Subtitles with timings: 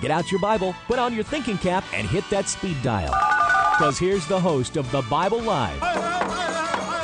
[0.00, 3.14] Get out your Bible, put on your thinking cap, and hit that speed dial.
[3.76, 5.80] Because here's the host of the Bible Live,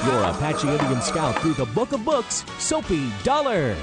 [0.06, 3.76] your Apache Indian scout through the Book of Books, Soapy Dollar.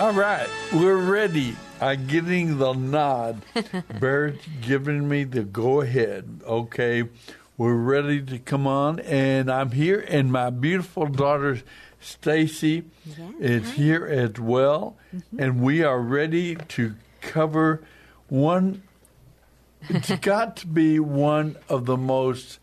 [0.00, 1.56] All right, we're ready.
[1.80, 3.42] I'm getting the nod.
[4.00, 6.40] Barrett's giving me the go ahead.
[6.44, 7.04] Okay,
[7.56, 11.62] we're ready to come on, and I'm here, and my beautiful daughter
[12.04, 12.84] Stacy
[13.18, 13.76] Yeah, is hi.
[13.76, 14.96] here as well,
[15.38, 17.82] and we are ready to cover
[18.28, 18.82] one.
[19.88, 22.58] It's got to be one of the most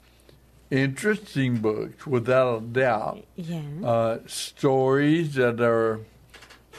[0.69, 3.61] interesting books, without a doubt Yeah.
[3.83, 5.99] uh, stories that are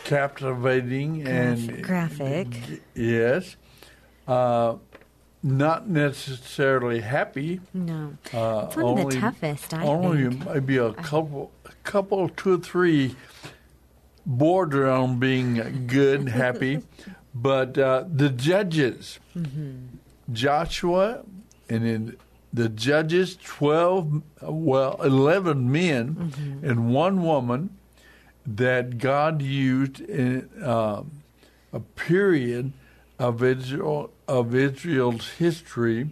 [0.05, 2.47] captivating and graphic.
[2.95, 3.57] yes,
[4.29, 4.77] uh,
[5.43, 7.61] not necessarily happy.
[7.75, 8.15] no.
[8.33, 10.47] Uh, It's one of the toughest, I only think.
[10.47, 11.51] maybe a couple,
[11.85, 13.15] couple, two or three
[14.25, 16.81] border on being good, happy,
[17.35, 19.97] but uh, the judges, Mm-hmm.
[20.33, 21.23] Joshua,
[21.69, 22.17] and then
[22.53, 26.65] the judges, twelve, well, eleven men Mm-hmm.
[26.67, 27.77] and one woman
[28.47, 31.23] that God used in um,
[31.73, 32.73] a period
[33.19, 36.11] of Israel of Israel's history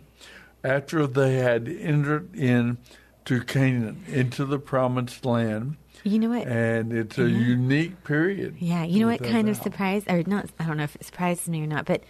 [0.64, 2.78] after they had entered in
[3.26, 5.76] to Canaan, into the promised land.
[6.04, 6.46] You know what?
[6.46, 8.56] And it's a unique period.
[8.58, 9.64] Yeah, you know what kind of doubt.
[9.64, 12.04] surprised or not I don't know if it surprises me or not, but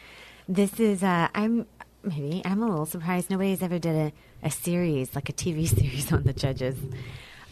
[0.49, 1.67] this is uh I'm
[2.05, 6.13] maybe I'm a little surprised nobody's ever did a, a series, like a TV series
[6.13, 6.77] on the judges.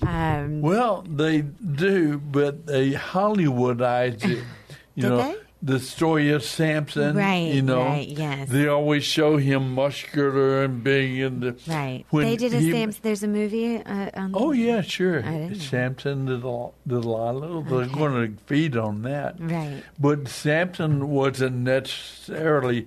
[0.07, 4.45] Um Well, they do, but they Hollywoodize it.
[4.95, 5.37] You know, they?
[5.61, 7.17] The story of Samson.
[7.17, 8.49] Right, You know, right, yes.
[8.49, 12.05] They always show him muscular and big, and the, right.
[12.13, 15.19] they did a he- Sam's there's a movie uh, on Oh yeah, sure.
[15.19, 15.59] I didn't know.
[15.59, 17.65] Samson, Del- Delilah.
[17.65, 17.93] They're Okay.
[17.95, 19.37] going to feed on that.
[19.41, 19.83] Right.
[19.99, 22.87] But Samson wasn't necessarily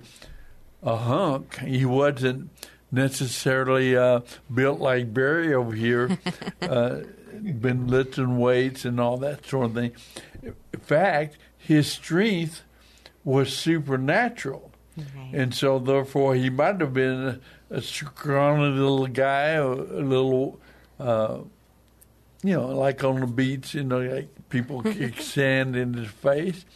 [0.82, 1.58] a hunk.
[1.58, 2.48] He wasn't
[2.90, 4.20] necessarily uh,
[4.52, 6.18] built like Barry over here,
[6.62, 7.00] uh,
[7.42, 9.92] been lifting weights and all that sort of thing.
[10.42, 12.62] In fact, his strength
[13.24, 14.70] was supernatural.
[14.96, 15.30] Right.
[15.32, 17.40] And so, therefore, he might have been
[17.70, 20.60] a, scrawny little guy, a, a little,
[21.00, 21.38] uh,
[22.42, 26.66] you know, like on the beach, you know, like people kick sand in his face.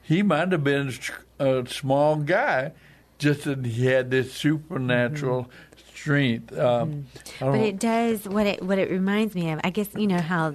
[0.00, 0.92] He might have been
[1.38, 2.72] a small guy,
[3.18, 5.50] just that he had this supernatural
[6.06, 6.56] strength.
[6.56, 7.06] Um,
[7.40, 9.60] I But it does what it what it reminds me of.
[9.64, 10.54] I guess you know how,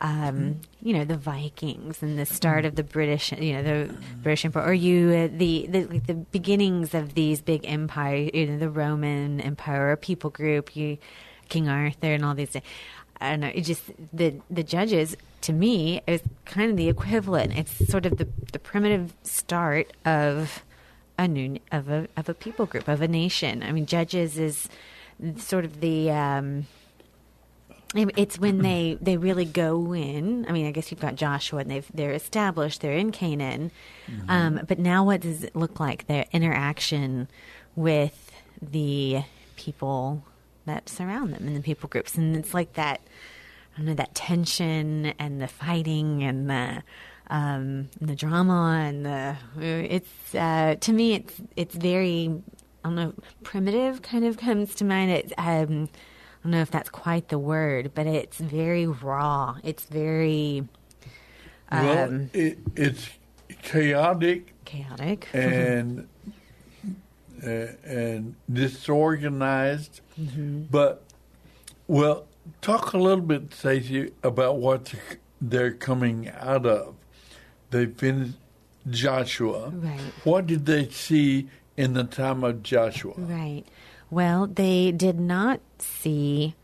[0.00, 4.44] um, you know the Vikings and the start of the British, you know the British
[4.44, 8.58] Empire, or you uh, the the like the beginnings of these big empires, you know
[8.58, 10.98] the Roman Empire, or people group, you
[11.48, 12.56] King Arthur, and all these.
[13.20, 13.52] I don't know.
[13.54, 17.56] It just the the judges to me is kind of the equivalent.
[17.56, 20.62] It's sort of the the primitive start of
[21.18, 23.62] a new of a of a people group of a nation.
[23.62, 24.68] I mean, judges is
[25.38, 26.66] sort of the um,
[27.94, 30.46] it's when they they really go in.
[30.48, 32.80] I mean, I guess you've got Joshua and they've they're established.
[32.80, 33.70] They're in Canaan,
[34.28, 36.06] um, but now what does it look like?
[36.06, 37.28] Their interaction
[37.74, 39.22] with the
[39.56, 40.24] people
[40.64, 43.00] that surround them and the people groups, and it's like that.
[43.74, 46.82] I don't know that tension and the fighting and the
[47.28, 52.42] um, the drama and the it's uh, to me it's it's very
[52.84, 55.10] I don't know primitive kind of comes to mind.
[55.10, 55.88] It's um,
[56.46, 59.56] don't know if that's quite the word, but it's very raw.
[59.64, 60.68] It's very
[61.72, 63.10] well, um, it, it's
[63.62, 65.28] chaotic chaotic.
[65.32, 66.06] and
[67.44, 67.48] uh,
[67.84, 70.02] and disorganized.
[70.70, 71.02] But
[71.88, 72.26] well,
[72.62, 74.94] talk a little bit, Stacey, about what
[75.40, 76.94] they're coming out of.
[77.70, 78.34] They finished
[78.88, 79.70] Joshua.
[79.70, 79.98] Right.
[80.22, 83.14] What did they see in the time of Joshua?
[83.16, 83.64] Right.
[84.10, 86.54] Well, they did not see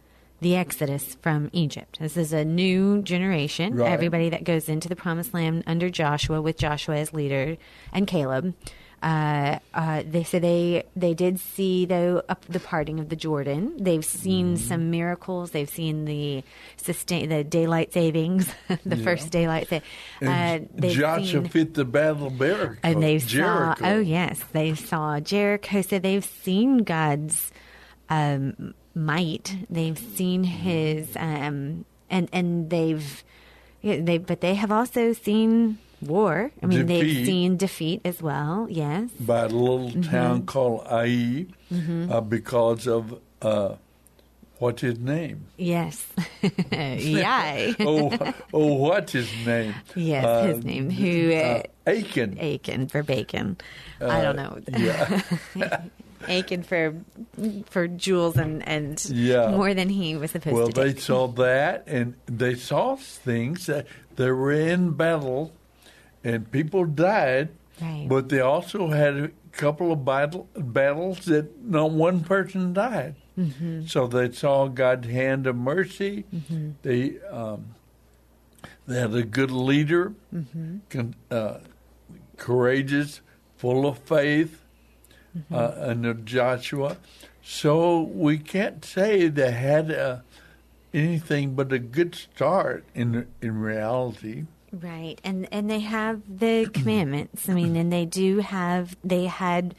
[0.41, 1.99] the exodus from Egypt.
[2.01, 3.77] This is a new generation.
[3.77, 3.91] Right.
[3.91, 7.57] Everybody that goes into the promised land under Joshua, with Joshua as leader
[7.93, 8.55] and Caleb,
[9.03, 13.75] Uh, uh, they say they they did see though the parting of the Jordan.
[13.79, 14.69] They've seen Mm-hmm.
[14.69, 15.51] some miracles.
[15.51, 16.45] They've seen the
[16.77, 18.47] sustain the daylight savings,
[18.87, 19.03] the Yeah.
[19.05, 19.69] first daylight.
[19.69, 19.81] Sa-
[20.25, 22.79] uh, Joshua fit the battle Jericho.
[22.85, 27.51] and they saw oh yes they saw jericho so they've seen god's
[28.09, 33.25] um, might they've seen his um, and and they've
[33.81, 36.51] yeah, they but they have also seen war.
[36.63, 39.11] I mean they've seen defeat as well yes.
[39.21, 40.03] By a little Mm-hmm.
[40.11, 41.47] town called Ai
[42.11, 43.77] uh, because of uh,
[44.59, 45.47] what's his name?
[45.57, 46.07] yes.
[46.73, 48.11] Yay oh,
[48.53, 49.75] oh, what's his name?
[49.95, 52.37] yes Uh, his name who uh, Uh, Achan.
[52.41, 53.57] aiken for bacon.
[54.01, 54.59] I don't know.
[54.79, 55.23] Yeah,
[56.29, 56.95] Achan for
[57.67, 59.51] for jewels and and Yeah.
[59.51, 63.67] more than he was supposed well, to Well, they saw that, and they saw things
[63.67, 65.51] that they were in battle,
[66.25, 67.49] and people died.
[67.81, 68.07] Right.
[68.09, 73.15] But they also had a couple of battle, battles that not one person died.
[73.39, 73.87] Mm-hmm.
[73.87, 76.25] So they saw God's hand of mercy.
[76.83, 77.75] They um,
[78.87, 80.77] they had a good leader, Mm-hmm.
[80.91, 81.59] con- uh,
[82.37, 83.21] courageous,
[83.57, 84.59] full of faith,
[85.37, 85.55] Mm-hmm.
[85.55, 86.99] uh, under Joshua.
[87.43, 90.19] So we can't say they had uh,
[90.93, 94.45] anything but a good start in in reality.
[94.73, 97.49] Right, and and they have the commandments.
[97.49, 98.97] I mean, and they do have.
[99.05, 99.75] They had.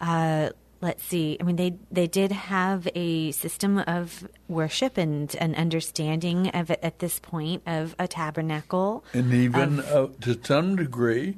[0.00, 0.50] Uh,
[0.80, 1.36] let's see.
[1.38, 6.80] I mean, they they did have a system of worship and an understanding of it
[6.82, 9.04] at this point of a tabernacle.
[9.12, 11.36] and even uh, to some degree,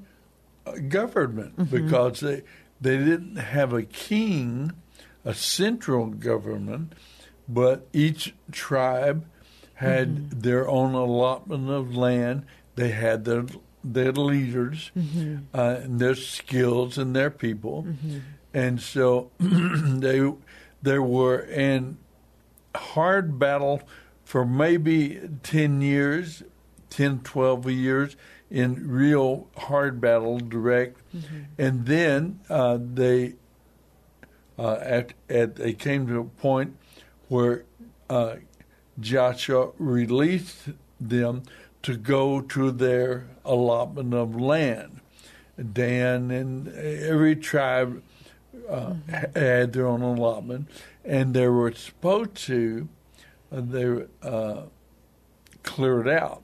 [0.66, 2.42] uh, government because they
[2.80, 4.72] they didn't have a king,
[5.24, 6.92] a central government,
[7.48, 9.26] but each tribe
[9.74, 12.44] had their own allotment of land.
[12.74, 13.44] They had their
[13.84, 14.90] their leaders
[15.54, 17.86] uh, and their skills and their people,
[18.54, 20.32] and so they
[20.82, 21.98] there were in
[22.74, 23.82] hard battle
[24.24, 26.42] for maybe 10 years,
[26.90, 28.16] 10, 12 years
[28.50, 31.00] in real hard battle direct.
[31.58, 33.34] And then uh, they
[34.58, 36.76] uh, at, at they came to a point
[37.28, 37.64] where
[38.08, 38.36] uh,
[39.00, 40.68] Joshua released
[41.00, 41.42] them
[41.82, 45.00] to go to their allotment of land.
[45.72, 48.02] Dan and every tribe
[48.68, 48.94] uh,
[49.34, 50.68] had their own allotment,
[51.04, 52.88] and they were supposed to
[53.52, 54.62] uh, they uh,
[55.62, 56.42] clear it out,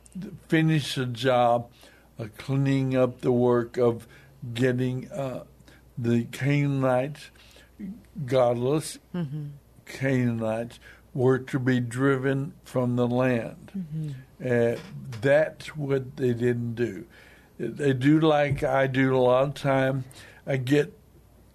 [0.48, 1.70] finish the job
[2.18, 4.06] of cleaning up the work of
[4.52, 5.44] getting uh,
[5.96, 7.30] the Canaanites,
[8.26, 8.98] godless
[9.86, 10.78] Canaanites,
[11.18, 14.14] were to be driven from the land.
[14.44, 14.76] Uh,
[15.20, 17.04] that's what they didn't do.
[17.58, 20.04] They do like I do a lot of time.
[20.46, 20.96] I get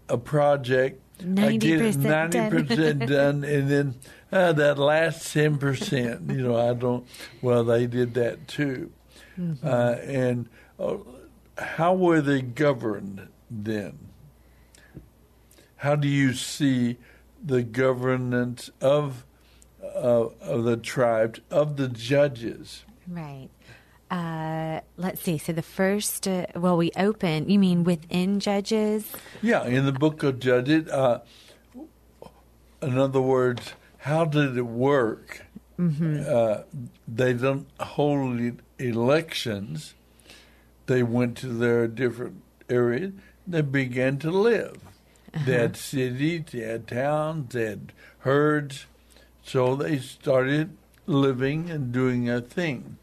[0.09, 2.99] a project, I get it 90% done.
[3.07, 3.95] done, and then
[4.33, 7.07] uh, that last ten percent, you know, I don't.
[7.41, 8.91] Well, they did that too,
[9.39, 9.65] Mm-hmm.
[9.65, 10.97] uh, and uh,
[11.57, 13.97] how were they governed then?
[15.77, 16.97] How do you see
[17.43, 19.25] the governance of
[19.95, 22.83] uh, of the tribes of the judges?
[23.07, 23.49] Right.
[24.09, 25.37] Uh, let's see.
[25.37, 27.49] So the first, uh, well, we open.
[27.49, 29.11] You mean within Judges?
[29.41, 30.87] Yeah, in the book of Judges.
[30.87, 31.21] Uh,
[32.81, 35.45] in other words, how did it work?
[35.79, 36.63] Uh,
[37.07, 39.95] they don't hold elections.
[40.85, 43.13] They went to their different areas.
[43.47, 44.77] They began to live.
[45.45, 48.85] They had cities, they had towns, they had herds.
[49.43, 52.97] So they started living and doing a thing.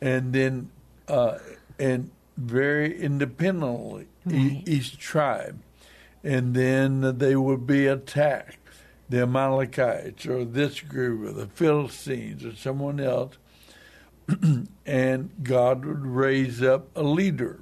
[0.00, 0.70] And then,
[1.08, 1.38] uh,
[1.78, 4.62] and very independently, Right.
[4.66, 5.58] each tribe.
[6.22, 8.56] And then they would be attacked.
[9.08, 13.38] The Amalekites or this group or the Philistines or someone else.
[14.86, 17.60] and God would raise up a leader.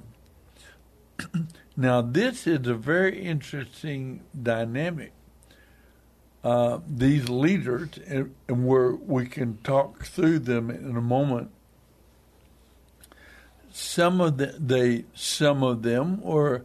[1.77, 5.13] now, this is a very interesting dynamic.
[6.43, 11.51] Uh, these leaders, and, and where we can talk through them in a moment.
[13.71, 16.63] Some of the, they, some of them were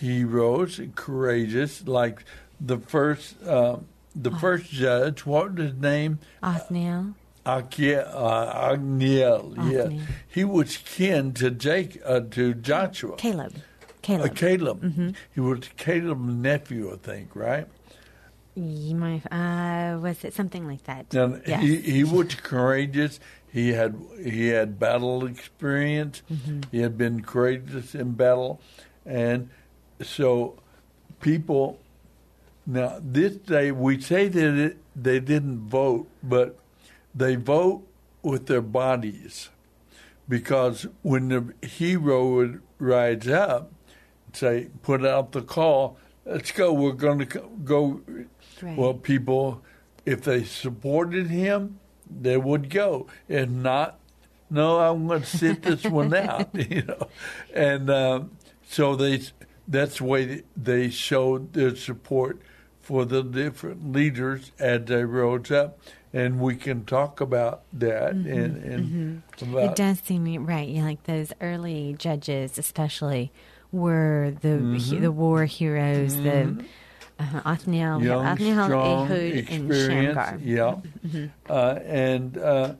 [0.00, 2.24] heroes, courageous, like
[2.60, 3.76] the first, uh,
[4.14, 5.24] the first judge.
[5.24, 6.18] What was his name?
[6.42, 7.14] Othniel.
[7.46, 10.04] Akia, uh, Agniel, yeah.
[10.28, 13.16] He was kin to Jake, uh, to Joshua.
[13.16, 13.54] Caleb.
[13.56, 13.60] Uh,
[14.02, 14.34] Caleb.
[14.34, 15.16] Caleb.
[15.34, 17.66] He was Caleb's nephew, I think, right?
[18.54, 21.14] You might, uh, was it something like that?
[21.14, 21.62] And yes.
[21.62, 23.20] he, he was courageous.
[23.52, 26.22] He had he had battle experience.
[26.30, 26.60] Mm-hmm.
[26.70, 28.60] He had been courageous in battle,
[29.04, 29.50] and
[30.02, 30.58] so
[31.20, 31.78] people
[32.66, 36.58] now this day we say that it, they didn't vote, but
[37.14, 37.86] they vote
[38.22, 39.48] with their bodies
[40.28, 43.72] because when the hero would rise up,
[44.32, 48.00] say put out the call, let's go, we're going to go.
[48.62, 48.76] Right.
[48.76, 49.62] Well, people,
[50.06, 51.78] if they supported him,
[52.10, 53.06] they would go.
[53.28, 53.98] If not,
[54.50, 57.08] no, I'm going to sit this one out, you know.
[57.54, 58.30] And um,
[58.68, 59.22] so they
[59.68, 62.40] that's the way they showed their support
[62.80, 65.78] for the different leaders as they rose up.
[66.12, 68.26] And we can talk about that and,
[68.64, 70.68] and about It does seem right.
[70.68, 73.30] Yeah, like those early judges, especially,
[73.70, 74.74] were the Mm-hmm.
[74.74, 76.64] he- the war heroes, the
[77.20, 79.86] uh, Othniel, young, Othniel, strong, Ehud, and experienced.
[79.88, 80.38] Shamgar.
[80.42, 80.76] Yeah,
[81.48, 82.74] uh, and uh,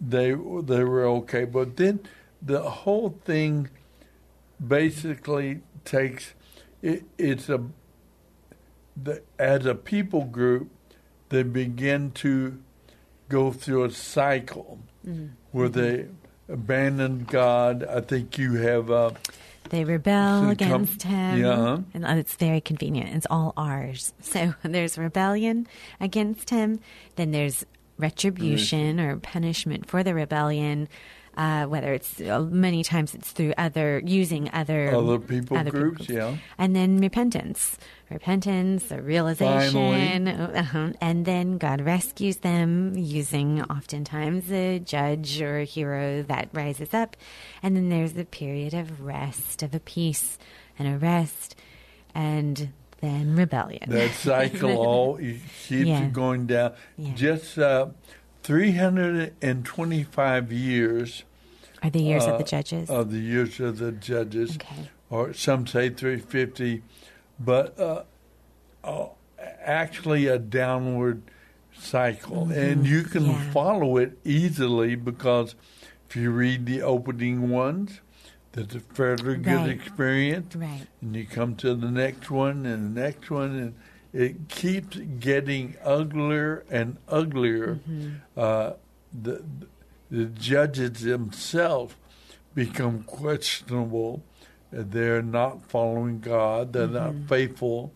[0.00, 1.44] they they were okay.
[1.44, 2.00] But then
[2.42, 3.68] the whole thing
[4.66, 6.34] basically takes
[6.82, 7.62] it, it's a
[8.96, 10.70] the, as a people group
[11.28, 12.58] they begin to
[13.28, 14.78] go through a cycle
[15.50, 16.06] where they
[16.48, 17.84] abandon God.
[17.84, 18.90] I think you have.
[18.90, 19.10] Uh,
[19.74, 21.40] They rebel against him.
[21.40, 21.78] Yeah.
[21.92, 23.10] And uh, it's very convenient.
[23.16, 24.12] It's all ours.
[24.20, 25.66] So there's rebellion
[26.00, 26.80] against him.
[27.16, 27.64] Then there's
[27.98, 30.88] retribution or punishment for the rebellion.
[31.36, 36.36] Uh, whether it's uh, many times it's through other using other Other people groups, yeah.
[36.58, 37.76] and then repentance,
[38.08, 40.92] repentance, a realization, uh-huh.
[41.00, 47.16] and then God rescues them using oftentimes a judge or a hero that rises up,
[47.64, 50.38] and then there's a period of rest, of a peace
[50.78, 51.56] and a rest,
[52.14, 53.90] and then rebellion.
[53.90, 56.08] that cycle all keeps Yeah.
[56.10, 56.74] going down.
[56.96, 57.14] Yeah.
[57.14, 57.88] Just uh,
[58.44, 61.24] 325 years
[61.82, 62.88] Are the years uh, of the judges?
[62.90, 64.88] of the years of the judges, Okay.
[65.10, 66.82] or some say 350,
[67.38, 68.02] but uh,
[68.84, 69.06] uh,
[69.62, 71.22] actually a downward
[71.76, 72.50] cycle.
[72.50, 73.30] And you can Mm-hmm.
[73.46, 73.52] Yeah.
[73.52, 75.54] follow it easily because
[76.08, 78.00] if you read the opening ones,
[78.52, 79.70] that's a fairly good Right.
[79.70, 80.86] experience right.
[81.00, 83.74] and you come to the next one and the next one and
[84.14, 87.80] it keeps getting uglier and uglier
[88.36, 88.72] uh,
[89.12, 89.44] the
[90.10, 91.94] the judges themselves
[92.54, 94.22] become questionable.
[94.70, 96.72] They're not following god.
[96.72, 97.92] They're not faithful.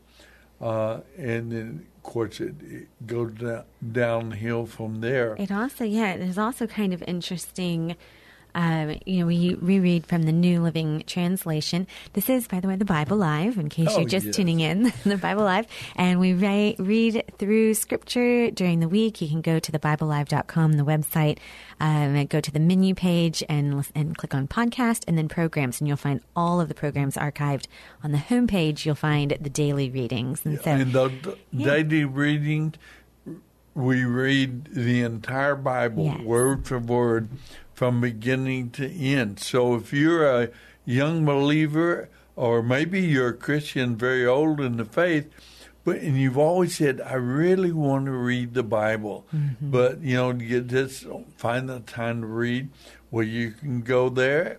[0.60, 5.36] Uh, and then of course it, it goes down, downhill from there.
[5.38, 7.96] It also, yeah, it is also kind of interesting.
[8.54, 11.86] Um, you know, we reread from the New Living Translation.
[12.14, 14.36] This is, by the way, the Bible Live, in case Oh, you're just yes.
[14.36, 15.66] tuning in, the Bible Live.
[15.96, 19.20] And we write, read through scripture during the week.
[19.20, 21.38] You can go to thebiblelive.com, the website,
[21.80, 25.80] um, and go to the menu page and, and click on podcast and then programs.
[25.80, 27.66] And you'll find all of the programs archived.
[28.02, 30.44] On the homepage, you'll find the daily readings.
[30.44, 32.74] And so, in the d- daily reading,
[33.74, 36.20] we read the entire Bible, Yes.
[36.22, 37.28] word for word,
[37.78, 39.38] from beginning to end.
[39.38, 40.48] So if you're a
[40.84, 45.30] young believer, or maybe you're a Christian very old in the faith,
[45.84, 49.26] but and you've always said, I really want to read the Bible,
[49.62, 52.70] but you know, you just don't find the time to read.
[53.12, 54.58] Well, you can go there,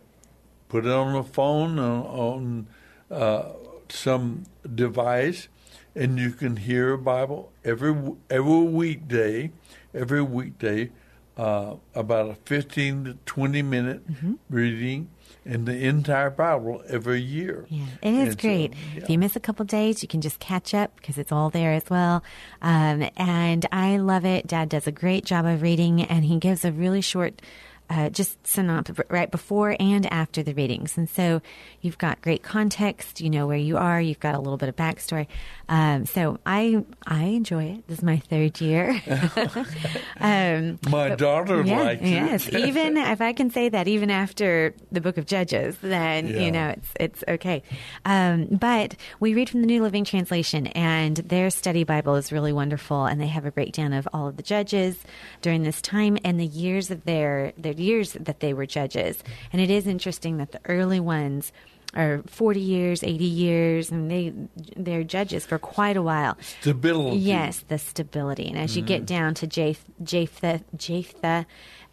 [0.69, 2.67] put it on the phone on, on
[3.11, 3.49] uh,
[3.89, 5.49] some device,
[5.93, 7.93] and you can hear a Bible every
[8.29, 9.51] every weekday,
[9.93, 10.91] every weekday,
[11.39, 14.01] uh, about a fifteen to twenty minute
[14.49, 15.09] reading
[15.45, 17.65] in the entire Bible every year.
[17.69, 18.73] Yeah, it is And so, great.
[18.93, 19.03] yeah.
[19.03, 21.71] If you miss a couple days, you can just catch up because it's all there
[21.73, 22.23] as well.
[22.61, 24.47] Um, and I love it.
[24.47, 27.41] Dad does a great job of reading, and he gives a really short.
[27.89, 31.41] Uh, just synopsis right before and after the readings, and so
[31.81, 33.19] you've got great context.
[33.19, 33.99] You know where you are.
[33.99, 35.25] You've got a little bit of backstory.
[35.67, 37.87] Um, so I I enjoy it.
[37.87, 39.01] This is my third year.
[40.19, 42.47] um, My daughter yeah, likes yes.
[42.47, 42.55] it.
[42.55, 46.39] even if I can say that, even after the Book of Judges, then Yeah.
[46.39, 47.63] you know it's it's okay.
[48.05, 52.53] Um, but we read from the New Living Translation, and their study Bible is really
[52.53, 54.97] wonderful, and they have a breakdown of all of the judges
[55.41, 59.23] during this time and the years of their their years that they were judges.
[59.51, 61.51] And it is interesting that the early ones
[61.95, 64.33] are 40 years, 80 years, and they
[64.75, 66.37] they're judges for quite a while.
[66.61, 67.17] Stability.
[67.17, 68.47] Yes, the stability.
[68.47, 71.45] And as you get down to Japh- Jephthah, Jephthah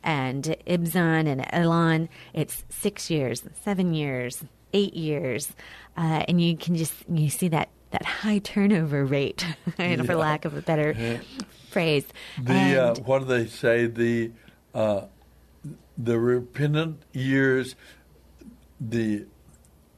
[0.02, 5.52] and Ibzan and Elon, it's six years, seven years, eight years.
[5.96, 10.56] Uh, and you can just you see that, that high turnover rate, for lack of
[10.56, 11.20] a better
[11.70, 12.04] phrase.
[12.42, 13.86] The uh, what do they say?
[13.86, 14.32] The
[14.74, 15.06] uh,
[15.98, 17.74] the repentant years,
[18.80, 19.24] the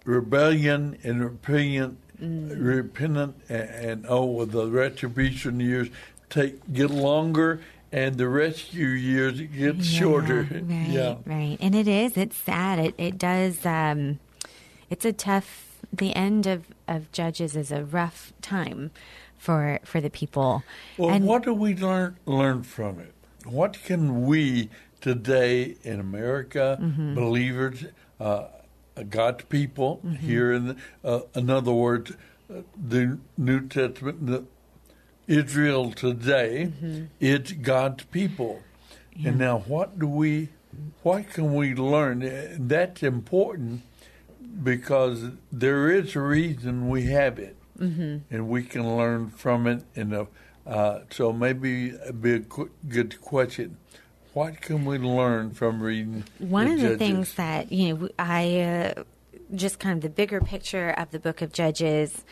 [0.04, 5.88] rebellion and repentant repentant, and, and oh, the retribution years
[6.30, 7.60] take get longer,
[7.92, 10.48] and the rescue years get Yeah, shorter.
[10.50, 11.16] Right, yeah.
[11.24, 11.56] right.
[11.60, 12.16] And it is.
[12.16, 12.78] It's sad.
[12.78, 13.64] It it does.
[13.64, 14.18] Um,
[14.90, 15.64] it's a tough.
[15.92, 18.90] The end of of Judges is a rough time
[19.38, 20.64] for for the people.
[20.96, 23.14] Well, and what do we learn learn from it?
[23.44, 24.68] What can we
[25.00, 27.14] today in America, Mm-hmm.
[27.14, 27.84] believers,
[28.20, 28.44] uh,
[29.08, 30.14] God's people Mm-hmm.
[30.26, 32.12] here in, the, uh, in other words,
[32.52, 34.44] uh, the New Testament, the
[35.26, 37.04] Israel today, Mm-hmm.
[37.20, 38.60] it's God's people.
[39.24, 40.50] And now, what do we,
[41.02, 42.22] what can we learn?
[42.22, 43.82] Uh, That's important
[44.62, 48.18] because there is a reason we have it, mm-hmm.
[48.32, 49.82] and we can learn from it.
[49.96, 50.28] And
[50.66, 53.76] uh, so, maybe it'd be a qu- good question:
[54.38, 56.22] What can we learn from reading?
[56.38, 56.98] one of the Judges?
[56.98, 59.02] things that you know i uh,
[59.52, 62.24] just kind of the bigger picture of the book of judges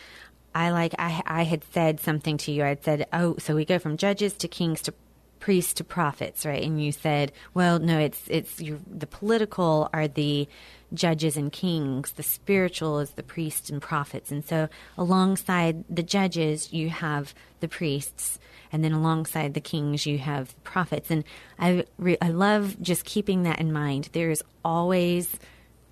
[0.55, 3.65] i like I, I had said something to you i had said oh so we
[3.65, 4.93] go from judges to kings to
[5.41, 10.07] priests to prophets right and you said well no it's it's your, the political are
[10.07, 10.47] the
[10.93, 16.71] judges and kings the spiritual is the priests and prophets and so alongside the judges
[16.71, 18.39] you have the priests
[18.71, 21.23] and then alongside the kings you have prophets and
[21.59, 25.37] i re- i love just keeping that in mind there's always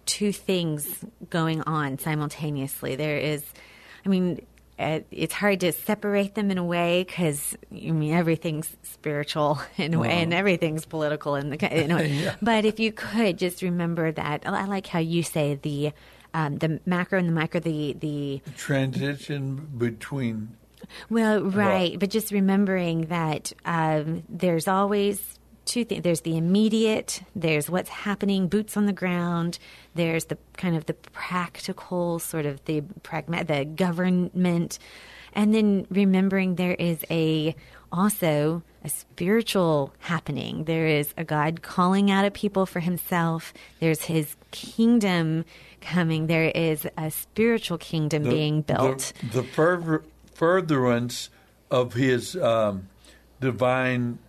[0.05, 3.43] two things going on simultaneously there is
[4.05, 4.39] i mean
[4.77, 9.93] uh, it's hard to separate them in a way because I mean everything's spiritual in
[9.93, 12.07] a way, and everything's political in the in a way.
[12.09, 12.35] Yeah.
[12.41, 15.93] But if you could just remember that, I like how you say the
[16.33, 20.57] um, the macro and the micro, the the transition between
[21.09, 26.03] well, right, but just remembering that um, there's always two things.
[26.03, 27.21] There's the immediate.
[27.35, 29.57] There's what's happening, boots on the ground.
[29.95, 34.79] There's the kind of the practical, sort of the pragma- the government,
[35.33, 37.55] and then remembering there is a
[37.91, 40.65] also a spiritual happening.
[40.65, 43.53] There is a God calling out at people for Himself.
[43.79, 45.45] There's His kingdom
[45.81, 46.27] coming.
[46.27, 49.13] There is a spiritual kingdom the- being built.
[49.31, 50.03] The, the further,
[50.35, 51.29] furtherance
[51.71, 52.87] of his um,
[53.39, 54.19] divine,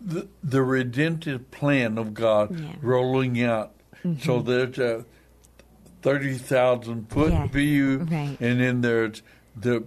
[0.00, 2.66] the, the redemptive plan of God Yeah.
[2.66, 2.86] Mm-hmm.
[2.86, 3.72] rolling out.
[4.20, 5.04] So there's a
[6.02, 8.36] 30,000 foot Yeah, view, right.
[8.40, 9.22] and then there's
[9.56, 9.84] the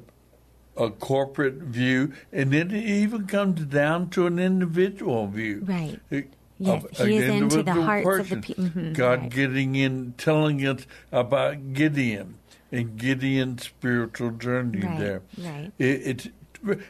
[0.75, 5.61] a corporate view, and then it even comes down to an individual view.
[5.65, 5.99] Right.
[6.09, 8.41] It- Yes, of he is into the hearts of the person.
[8.41, 9.29] pe- mhm, God right.
[9.31, 12.35] getting in, telling us about Gideon
[12.71, 15.21] and Gideon's spiritual journey Right, there.
[15.37, 15.71] right.
[15.77, 16.27] It, it's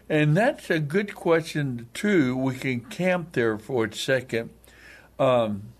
[0.09, 2.35] and that's a good question too.
[2.35, 4.49] We can camp there for a second.
[5.19, 5.73] Um,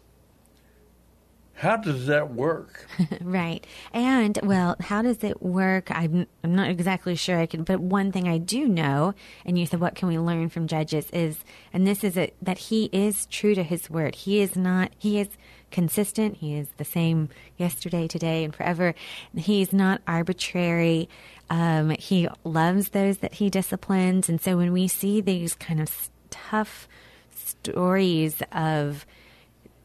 [1.55, 2.85] how does that work?
[3.21, 3.65] Right.
[3.93, 5.91] And, well, how does it work?
[5.91, 9.13] I'm, I'm not exactly sure I can, but one thing I do know,
[9.45, 12.57] and you said, what can we learn from Judges is, and this is it, that
[12.57, 14.15] he is true to his word.
[14.15, 15.27] He is not, he is
[15.71, 16.38] consistent.
[16.38, 18.95] He is the same yesterday, today, and forever.
[19.36, 21.10] He's not arbitrary.
[21.49, 24.29] Um, he loves those that he disciplines.
[24.29, 26.88] And so when we see these kind of tough
[27.32, 29.05] stories of,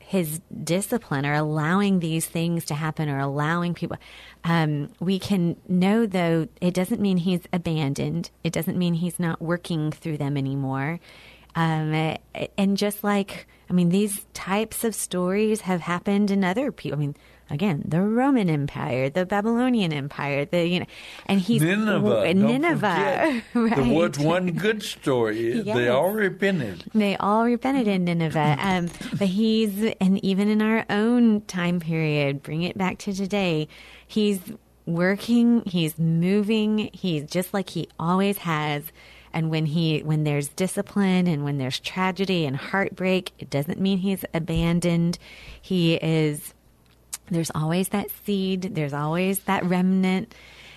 [0.07, 3.97] his discipline or allowing these things to happen or allowing people
[4.44, 9.40] um, we can know though it doesn't mean he's abandoned it doesn't mean he's not
[9.40, 11.01] working through them anymore
[11.57, 12.17] um,
[12.59, 17.01] and just like i mean these types of stories have happened in other people i
[17.01, 17.17] mean
[17.51, 20.87] again the roman empire the babylonian empire the you know
[21.27, 22.25] and he's Nineveh.
[22.33, 25.61] don't nineveh right There was one good story.
[25.61, 25.90] They Yes.
[25.90, 26.85] all repented.
[26.95, 28.57] they all repented in Nineveh.
[28.64, 28.88] Um,
[29.19, 33.69] but he's, and even in our own time period, bring it back to today,
[34.07, 34.40] he's
[34.87, 38.85] working, he's moving, he's just like he always has.
[39.35, 43.99] And when he, when there's discipline and when there's tragedy and heartbreak, it doesn't mean
[43.99, 45.18] he's abandoned.
[45.61, 46.55] He is,
[47.31, 50.35] there's always that seed, there's always that remnant.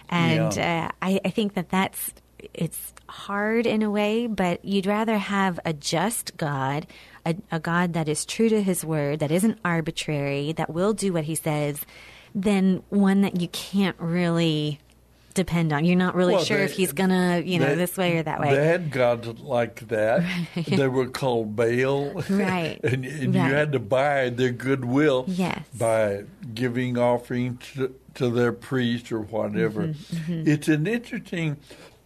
[0.09, 0.89] And Yeah.
[0.89, 2.13] uh, I, I think that that's
[2.53, 6.85] it's hard in a way, but you'd rather have a just God,
[7.25, 11.13] a, a God that is true to His word, that isn't arbitrary, that will do
[11.13, 11.85] what He says,
[12.35, 14.79] than one that you can't really
[15.37, 15.85] depend on.
[15.85, 18.23] You're not really Well, sure they- if He's gonna, you know, They- this way or
[18.23, 18.53] that way.
[18.53, 20.23] They had gods like that.
[20.67, 22.11] They were called Baal.
[22.29, 22.79] Right.
[22.83, 23.47] and and Right.
[23.47, 25.63] you had to buy their goodwill Yes.
[25.77, 26.23] by
[26.53, 29.87] giving offerings to, to their priest or whatever.
[29.87, 31.57] Mm-hmm, It's an interesting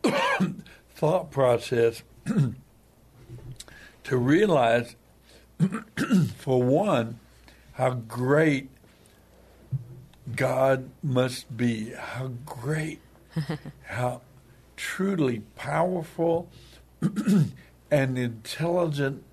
[0.95, 2.03] thought process
[4.03, 4.95] to realize,
[6.37, 7.19] for one,
[7.73, 8.69] how great
[10.35, 12.99] God must be, how great
[13.83, 14.21] how
[14.75, 16.49] truly powerful
[17.91, 19.23] and intelligent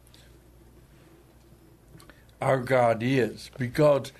[2.40, 3.50] our God is.
[3.58, 4.12] Because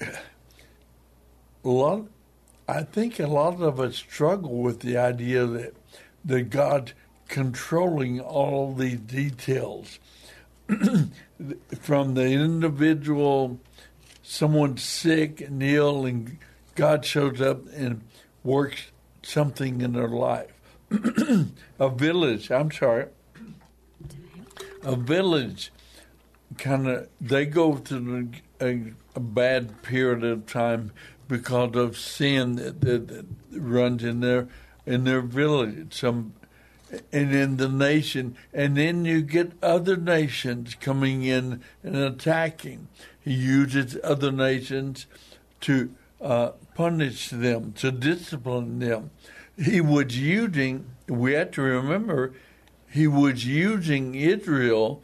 [0.00, 2.06] a lot
[2.68, 5.74] I think a lot of us struggle with the idea that
[6.24, 6.92] that God
[7.28, 9.98] controlling all these details
[11.80, 13.58] from the individual
[14.22, 16.38] someone sick and ill and
[16.74, 18.02] God shows up and
[18.44, 18.90] works
[19.22, 20.52] something in their life.
[21.78, 23.06] a village, I'm sorry,
[24.82, 25.72] a village
[26.58, 30.92] kind of, they go through a, a, bad period of time
[31.28, 34.48] because of sin that, that, that runs in their
[34.84, 36.34] in their village, some
[37.10, 42.88] and in the nation, and then you get other nations coming in and attacking.
[43.18, 45.06] He uses other nations
[45.62, 49.10] to uh, punish them, to discipline them.
[49.56, 52.34] He was using, we have to remember,
[52.90, 55.02] he was using Israel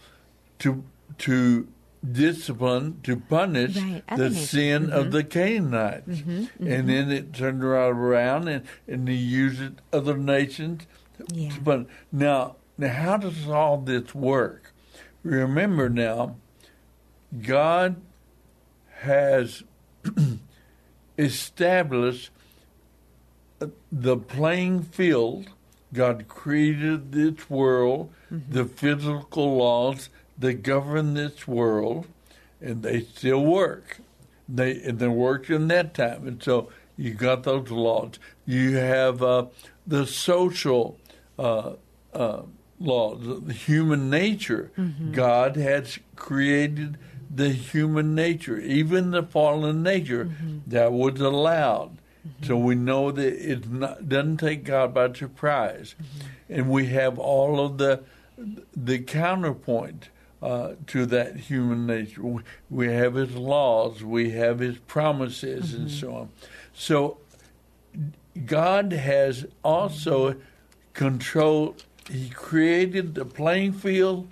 [0.61, 0.85] to
[1.18, 1.68] to
[2.12, 4.02] discipline, to punish right.
[4.16, 4.92] the sin mm-hmm.
[4.92, 6.09] of the Canaanites.
[6.09, 6.31] Mm-hmm.
[6.31, 6.66] Mm-hmm.
[6.66, 10.87] And then it turned right around and, and he used other nations.
[11.33, 11.52] Yeah.
[11.62, 14.72] But now, now, how does all this work?
[15.24, 16.37] Remember now,
[17.42, 17.96] God
[19.00, 19.64] has
[21.18, 22.31] established
[23.90, 25.48] the playing field.
[25.92, 28.52] God created this world, Mm-hmm.
[28.52, 32.07] the physical laws that govern this world,
[32.61, 34.00] and they still work.
[34.46, 38.18] They and they worked in that time, and so you got those laws.
[38.44, 39.46] You have uh,
[39.87, 40.98] the social
[41.38, 41.72] uh,
[42.12, 42.42] uh,
[42.78, 44.70] laws, the human nature.
[45.12, 46.98] God has created
[47.31, 50.59] the human nature, even the fallen nature mm-hmm.
[50.67, 51.99] that was allowed.
[52.27, 52.47] Mm-hmm.
[52.47, 56.53] So we know that it doesn't take God by surprise, mm-hmm.
[56.53, 58.03] and we have all of the
[58.75, 60.09] the counterpoint
[60.41, 62.23] uh, to that human nature.
[62.23, 66.29] We, we have His laws, we have His promises, and so on.
[66.73, 67.19] So
[68.47, 70.37] God has also
[70.93, 71.85] controlled.
[72.09, 74.29] He created the playing field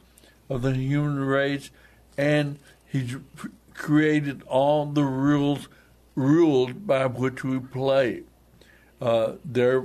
[0.48, 1.70] of the human race,
[2.16, 2.58] and
[2.96, 3.16] He's
[3.74, 5.68] created all the rules
[6.14, 8.22] rules by which we play.
[9.00, 9.84] Uh, there,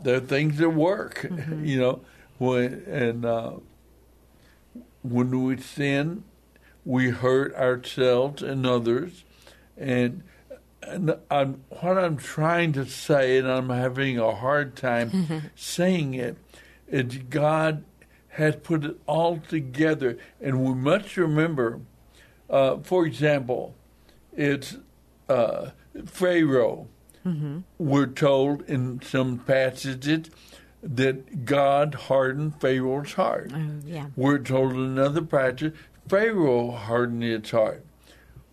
[0.00, 1.28] there are things that work,
[1.62, 2.00] you know.
[2.38, 3.54] When and uh,
[5.02, 6.24] when we sin,
[6.84, 9.24] we hurt ourselves and others,
[9.76, 10.22] and
[10.82, 16.36] and I'm, what I'm trying to say, and I'm having a hard time saying it,
[16.88, 17.84] is God
[18.30, 21.80] has put it all together, and we must remember.
[22.52, 23.74] Uh, for example,
[24.36, 24.76] it's
[25.28, 25.70] uh,
[26.06, 26.86] Pharaoh.
[27.78, 30.28] We're told in some passages
[30.82, 33.52] that God hardened Pharaoh's heart.
[33.54, 34.06] Oh, yeah.
[34.16, 35.74] We're told in another passage
[36.08, 37.84] Pharaoh hardened his heart.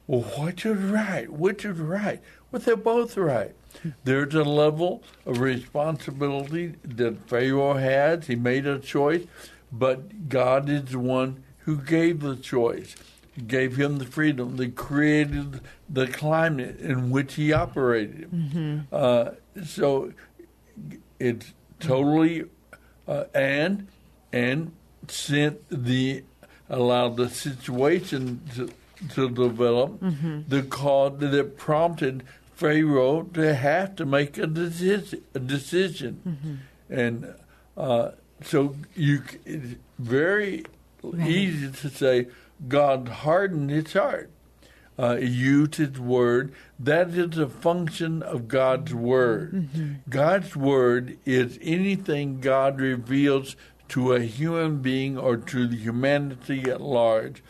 [0.06, 1.30] Well, which is right?
[1.32, 2.22] Which is right?
[2.52, 3.54] Well, they're both right.
[4.04, 8.28] There's a level of responsibility that Pharaoh has.
[8.28, 9.26] He made a choice,
[9.72, 12.96] but God is the one who gave the choice,
[13.48, 18.86] gave him the freedom, that created the climate in which he operated.
[18.92, 19.32] Uh,
[19.66, 20.12] so
[21.20, 22.46] it's totally
[23.08, 23.88] uh, and
[24.32, 24.72] and
[25.08, 26.24] sent the
[26.70, 28.70] allowed the situation to
[29.16, 30.00] to develop
[30.48, 32.24] the cause that prompted
[32.56, 35.24] Pharaoh to have to make a decision.
[35.34, 36.60] A decision.
[36.90, 37.34] And
[37.78, 38.12] uh,
[38.44, 40.66] so you, it's very
[41.02, 41.30] Right.
[41.30, 42.28] easy to say
[42.68, 44.30] God hardened his heart.
[44.98, 46.52] Uh, used his word.
[46.78, 49.70] That is a function of God's word.
[50.10, 53.56] God's word is anything God reveals
[53.90, 57.42] to a human being or to the humanity at large.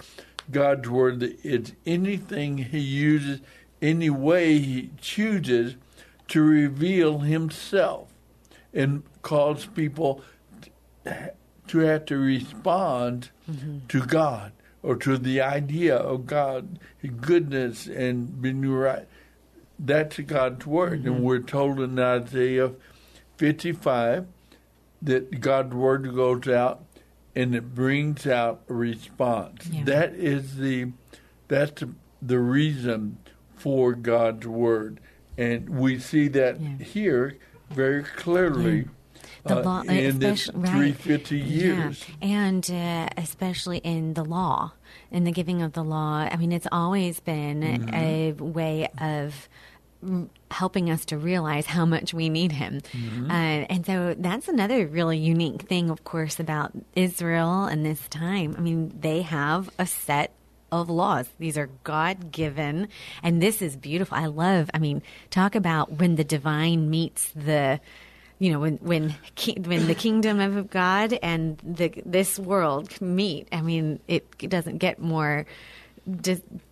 [0.52, 3.42] God's word is anything he uses,
[3.82, 5.76] any way he chooses
[6.28, 8.10] to reveal himself
[8.76, 10.22] and cause people
[11.04, 13.32] to have to respond
[13.88, 19.08] to God or to the idea of God, His goodness and being right.
[19.78, 21.06] That's God's word.
[21.06, 21.24] And mm-hmm.
[21.24, 22.72] we're told in Isaiah
[23.38, 24.28] 55
[25.02, 26.84] that God's word goes out
[27.36, 29.68] and it brings out a response.
[29.68, 29.84] Yeah.
[29.86, 30.92] That is the
[31.48, 31.84] that's
[32.22, 33.18] the reason
[33.56, 35.00] for God's word.
[35.38, 36.78] And we see that Yeah.
[36.84, 37.38] here
[37.70, 38.88] very clearly
[39.46, 40.96] The uh, law, in this especially- right.
[40.96, 42.06] 350 years.
[42.22, 42.28] Yeah.
[42.28, 44.72] And uh, especially in the law,
[45.12, 46.28] in the giving of the law.
[46.32, 47.94] I mean, it's always been Mm-hmm.
[47.94, 49.50] a way of
[50.52, 52.80] helping us to realize how much we need him.
[52.94, 53.30] Mm-hmm.
[53.30, 53.34] Uh,
[53.70, 58.56] and so that's another really unique thing, of course, about Israel and this time.
[58.58, 60.32] I mean, they have a set
[60.72, 61.28] of laws.
[61.38, 62.88] These are God given,
[63.24, 64.16] and this is beautiful.
[64.18, 64.70] I love.
[64.74, 67.80] I mean, talk about when the divine meets the.
[68.40, 73.48] You know when when when the kingdom of God and the this world meet.
[73.52, 75.46] I mean, it, doesn't get more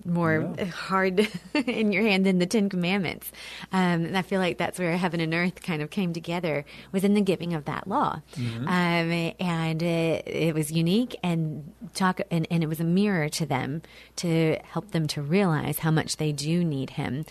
[0.05, 3.31] more hard in your hand than the Ten Commandments.
[3.71, 7.03] Um, and I feel like that's where heaven and earth kind of came together was
[7.03, 8.21] in the giving of that law,
[8.67, 13.45] um, and it, it was unique and talk and, and it was a mirror to
[13.45, 13.81] them
[14.17, 17.25] to help them to realize how much they do need Him.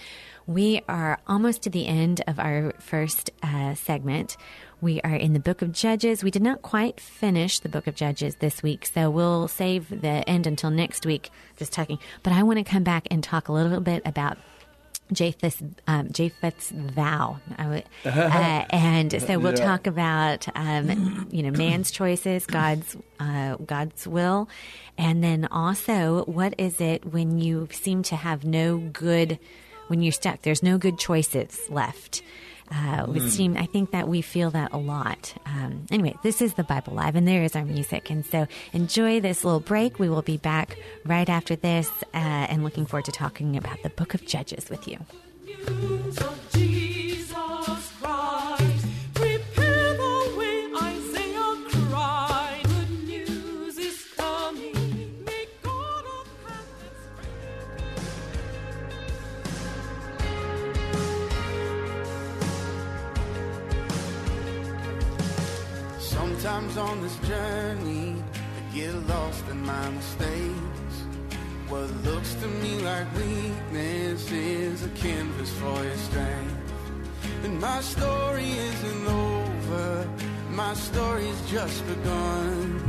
[0.47, 4.37] We are almost to the end of our first uh, segment.
[4.81, 6.23] We are in the book of Judges.
[6.23, 10.29] We did not quite finish the book of Judges this week, so we'll save the
[10.29, 11.99] end until next week, just talking.
[12.23, 14.39] But I want to come back and talk a little bit about
[15.13, 17.39] Jephthah's, um, Jephthah's vow.
[18.05, 19.65] Uh, and so we'll Yeah.
[19.65, 24.49] talk about, um, you know, man's choices, God's, uh, God's will.
[24.99, 29.39] And then also, what is it when you seem to have no good,
[29.89, 32.23] when you're stuck, there's no good choices left.
[32.73, 35.35] Uh, seem, I think that we feel that a lot.
[35.47, 38.11] Um, anyway, this is the Bible Live, and there is our music.
[38.11, 40.01] And so enjoy this little break.
[40.01, 43.91] We will be back right after this, uh, and looking forward to talking about the
[43.91, 44.99] book of Judges with you.
[66.79, 70.95] On this journey, I get lost in my mistakes.
[71.69, 76.73] What looks to me like weakness is a canvas for your strength.
[77.45, 80.07] And my story isn't over,
[80.51, 82.83] my story's just begun.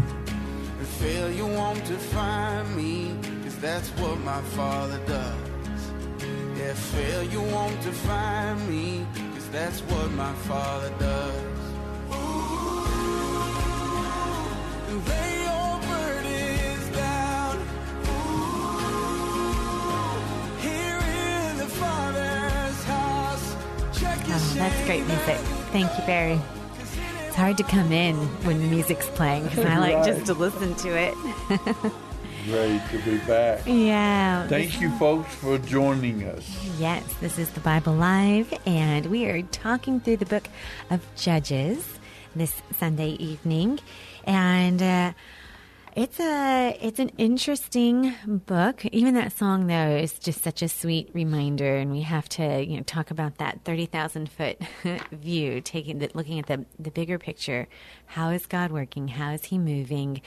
[0.80, 5.82] And failure won't define me, cause that's what my father does.
[6.58, 11.57] Yeah, failure won't define me, cause that's what my father does.
[24.68, 25.38] That's great music.
[25.72, 26.40] Thank you, Barry.
[27.26, 30.76] It's hard to come in when the music's playing because I like just to listen
[30.76, 31.14] to it.
[32.46, 33.62] Great to be back.
[33.66, 34.48] Yeah.
[34.48, 36.46] Thank you, folks, for joining us.
[36.80, 40.48] Yes, this is the Bible Live, and we are talking through the book
[40.90, 42.00] of Judges
[42.36, 43.80] this Sunday evening,
[44.24, 45.12] and uh,
[45.98, 48.86] it's a it's an interesting book.
[48.86, 52.78] Even that song, though, is just such a sweet reminder, and we have to you
[52.78, 54.62] know talk about that thirty thousand foot
[55.12, 57.68] view, taking the, looking at the the bigger picture.
[58.06, 59.08] How is God working?
[59.08, 60.22] How is He moving?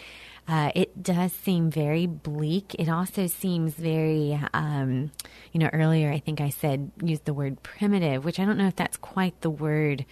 [0.49, 2.75] Uh, it does seem very bleak.
[2.77, 5.13] It also seems very, um,
[5.53, 8.67] you know, earlier I think I said use the word primitive, which I don't know
[8.67, 10.05] if that's quite the word,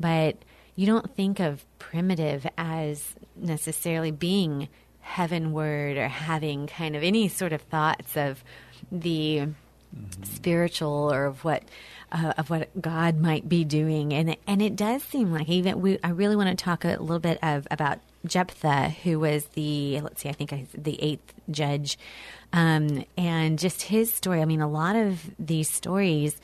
[0.00, 0.38] but
[0.74, 4.68] you don't think of primitive as necessarily being
[5.04, 8.42] heavenward or having kind of any sort of thoughts of
[8.90, 9.46] the
[10.22, 11.62] spiritual or of what
[12.10, 15.98] uh, of what God might be doing, and and it does seem like even we.
[16.02, 20.22] I really want to talk a little bit of about Jephthah, who was the let's
[20.22, 21.98] see, I think I, the eighth judge,
[22.52, 24.40] um, and just his story.
[24.40, 26.40] I mean, a lot of these stories,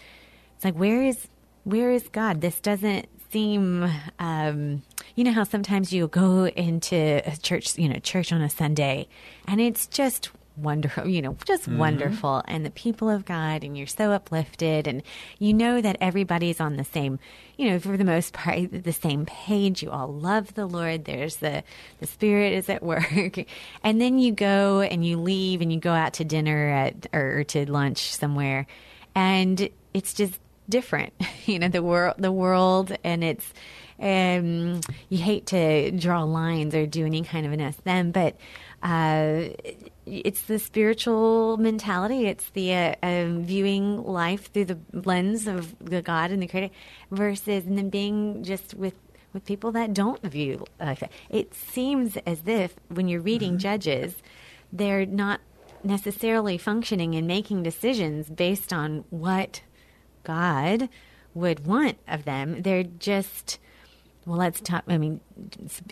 [0.57, 1.29] it's like where is
[1.65, 2.41] where is God?
[2.41, 3.91] This doesn't seem.
[4.19, 4.83] Um,
[5.17, 9.09] you know how sometimes you go into a church, you know, church on a Sunday,
[9.47, 12.43] and it's just wonderful, you know, just wonderful.
[12.47, 15.03] And the people of God, and you're so uplifted, and
[15.39, 17.19] you know that everybody's on the same,
[17.57, 19.83] you know, for the most part, the same page.
[19.83, 21.05] You all love the Lord.
[21.05, 21.63] There's the
[21.99, 23.39] the Spirit is at work,
[23.83, 27.45] and then you go and you leave and you go out to dinner at or
[27.45, 28.67] to lunch somewhere,
[29.15, 30.39] and it's just
[30.71, 31.13] different.
[31.47, 33.53] You know, the world, the world, and it's.
[33.99, 38.37] Um, you hate to draw lines or do any kind of an SM, but
[38.83, 39.49] uh,
[40.07, 42.27] it's the spiritual mentality.
[42.27, 46.73] It's the uh, um, viewing life through the lens of the God and the Creator,
[47.11, 48.95] versus and then being just with
[49.33, 51.13] with people that don't view like that.
[51.29, 54.17] It seems as if when you're reading Judges,
[54.73, 55.41] they're not
[55.85, 59.61] necessarily functioning and making decisions based on what
[60.25, 60.89] God
[61.35, 62.63] would want of them.
[62.63, 63.59] They're just
[64.27, 64.85] well, let's talk.
[64.87, 65.21] I mean,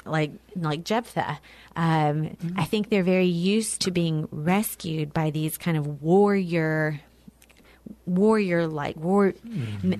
[0.05, 1.41] like like Jephthah.
[1.77, 7.01] Um, I think they're very used to being rescued by these kind of warrior
[8.05, 9.33] warrior like war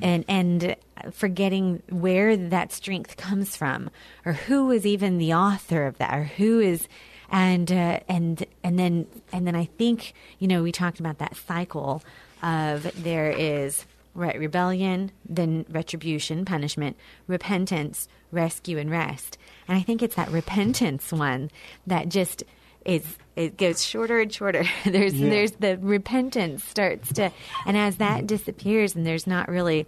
[0.03, 0.77] and and
[1.11, 3.91] forgetting where that strength comes from
[4.27, 6.87] or who is even the author of that or who is
[7.31, 11.37] and uh, and and then and then I think you know we talked about that
[11.37, 12.03] cycle
[12.43, 13.85] of there is
[14.19, 21.13] right rebellion then retribution punishment repentance rescue and rest and I think it's that repentance
[21.13, 21.51] one
[21.87, 22.43] that just
[22.85, 24.65] is it goes shorter and shorter.
[24.85, 25.29] there's Yeah.
[25.31, 27.31] there's the repentance starts to,
[27.67, 29.87] and as that disappears, and there's not really,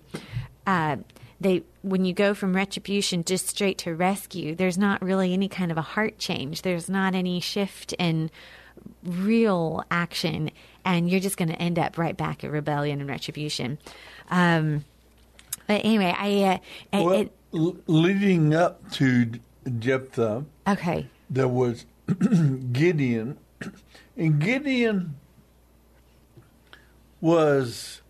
[0.66, 0.97] uh,
[1.40, 5.73] they when you go from retribution just straight to rescue, there's not really any kind
[5.73, 6.62] of a heart change.
[6.62, 8.31] There's not any shift in
[9.05, 10.51] real action,
[10.85, 13.79] and you're just going to end up right back at rebellion and retribution.
[14.31, 14.85] Um,
[15.66, 16.61] but anyway, I
[16.93, 19.31] uh, Well, it, l- leading up to
[19.79, 21.87] Jephthah, okay, there was
[22.73, 23.38] Gideon,
[24.16, 25.14] and Gideon
[27.21, 28.01] was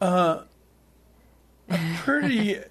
[0.00, 0.42] uh,
[1.68, 2.64] a pretty a,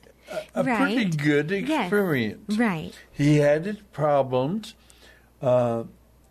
[0.56, 1.18] a pretty Right.
[1.18, 1.86] good Yes.
[1.86, 2.58] experience.
[2.58, 4.76] right, He had his problems.
[5.42, 5.84] Uh,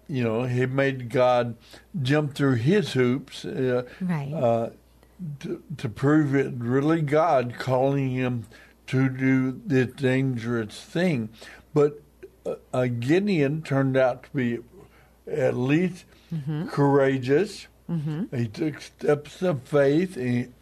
[0.08, 1.56] you know, he made God
[2.02, 4.70] jump through his hoops uh, right, uh,
[5.40, 8.46] to, to prove it really God calling him
[8.86, 11.28] to do this dangerous thing.
[11.74, 12.00] But
[12.72, 14.58] uh, Gideon turned out to be
[15.30, 16.04] at least
[16.70, 17.66] courageous.
[18.34, 20.52] He took steps of faith and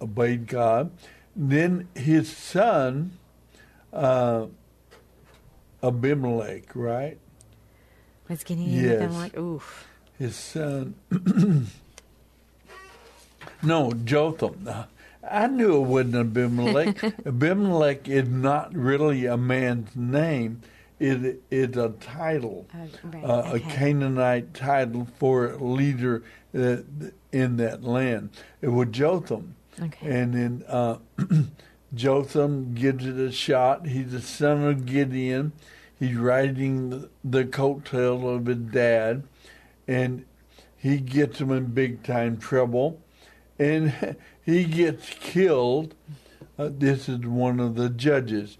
[0.00, 0.90] obeyed God.
[1.34, 3.18] Then his son,
[3.92, 4.46] uh,
[5.82, 7.18] Abimelech, right?
[8.32, 9.20] Was getting in with them Yes.
[9.20, 9.86] like oof,
[10.18, 10.94] his son.
[13.62, 14.68] no, Jotham.
[15.28, 17.02] I knew it wasn't Abimelech.
[17.26, 20.62] Abimelech is not really a man's name.
[20.98, 23.70] It is a title, Oh, right, uh, a okay.
[23.70, 26.22] Canaanite title for a leader
[26.56, 26.76] uh,
[27.32, 28.30] in that land.
[28.60, 29.56] It was Jotham.
[29.80, 30.06] Okay.
[30.20, 30.98] And then uh,
[31.94, 33.86] Jotham gives it a shot.
[33.86, 35.52] He's the son of Gideon.
[36.02, 39.22] He's riding the, the coattail of his dad,
[39.86, 40.24] and
[40.76, 43.00] he gets him in big time trouble,
[43.56, 45.94] and he gets killed.
[46.58, 48.58] Uh, this is one of the judges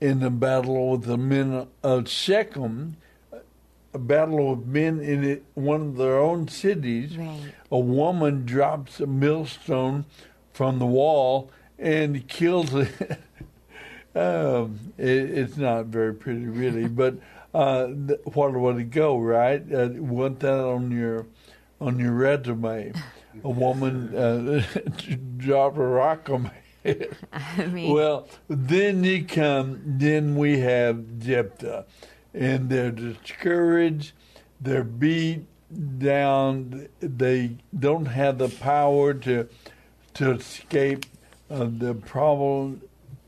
[0.00, 2.96] in the battle with the men of Shechem.
[3.92, 7.54] A battle of men in it, one of their own cities right.
[7.72, 10.04] a woman drops a millstone
[10.52, 13.18] from the wall and kills it.
[14.14, 17.16] Um, it it's not very pretty, really, but
[17.52, 19.62] uh, th- what would it go, right?
[19.72, 21.26] Uh, want that on your
[21.80, 22.92] on your resume?
[23.42, 24.62] A woman uh,
[25.36, 26.50] dropped a rock on
[26.84, 27.16] head.
[27.32, 31.84] I mean, Well, then you come, then we have Jephthah,
[32.32, 34.12] and they're discouraged,
[34.60, 35.46] they're beat
[35.98, 39.48] down, they don't have the power to
[40.14, 41.06] to escape
[41.50, 42.82] uh, the problem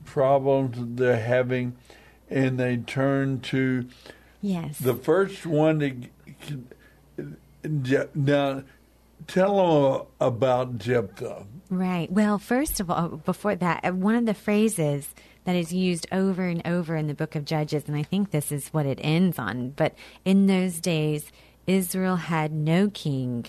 [0.07, 1.77] problems they're having,
[2.31, 3.88] and they turn to
[4.40, 4.79] yes.
[4.79, 6.11] the first one
[6.47, 8.62] to now.
[9.27, 11.47] Tell them about Jephthah.
[11.71, 12.12] Right.
[12.12, 15.14] Well, first of all, before that, uh, one of the phrases
[15.45, 18.53] that is used over and over in the book of Judges, and I think this
[18.53, 21.33] is what it ends on, but in those days,
[21.66, 23.47] Israel had no king.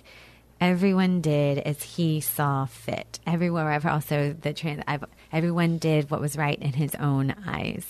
[0.60, 3.20] Everyone did as he saw fit.
[3.28, 7.86] Everywhere I've also the trans, I've, everyone did what was right in his own eyes,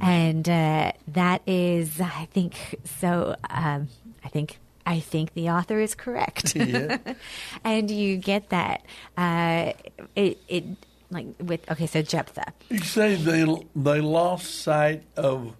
[0.00, 2.54] and uh, that is, I think,
[3.00, 3.36] so.
[3.50, 3.88] Um,
[4.24, 6.56] I think I think the author is correct.
[6.66, 6.98] Yeah.
[7.64, 8.82] and you get that.
[9.16, 9.72] Uh,
[10.14, 10.64] it, it
[11.10, 12.52] like with okay, so Jephthah.
[12.70, 15.54] You say they they lost sight of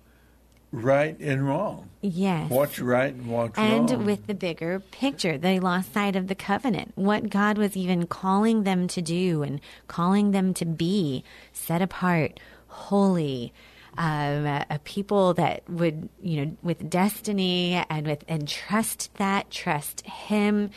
[0.76, 1.90] right and wrong.
[2.02, 2.50] Yes.
[2.50, 3.90] What's right and what's and wrong.
[3.90, 8.06] And with the bigger picture, they lost sight of the covenant, what God was even
[8.06, 13.52] calling them to do and calling them to be set apart, holy,
[13.98, 19.50] um, a, a people that would, you know, with destiny and with and trust that,
[19.50, 20.70] trust Him,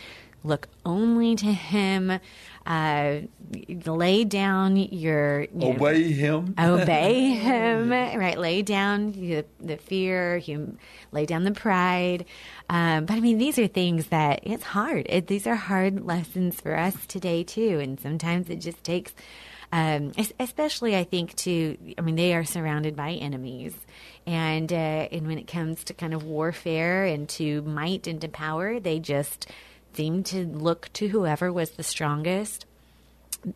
[0.44, 2.20] look only to Him,
[2.70, 3.22] uh,
[3.86, 6.54] lay down your you know, obey him.
[6.60, 8.38] obey him right?
[8.38, 10.78] Lay down the, the fear you
[11.12, 12.26] lay down the pride.
[12.70, 15.08] Um, but i mean these are things that it's hard.
[15.10, 17.80] It, these are hard lessons for us today too.
[17.80, 19.14] And sometimes it just takes
[19.72, 23.74] um, especially i think to i mean they are surrounded by enemies.
[24.28, 24.76] And uh,
[25.12, 29.00] and when it comes to kind of warfare and to might and to power they
[29.00, 29.48] just
[29.94, 32.66] seem to look to whoever was the strongest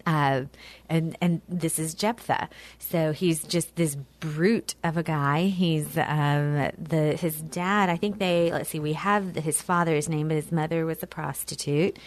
[0.05, 0.43] uh,
[0.89, 2.49] and and this is Jephthah.
[2.79, 5.45] So he's just this brute of a guy.
[5.45, 7.89] He's um, the his dad.
[7.89, 8.79] I think they let's see.
[8.79, 11.97] We have his father's name, but his mother was a prostitute.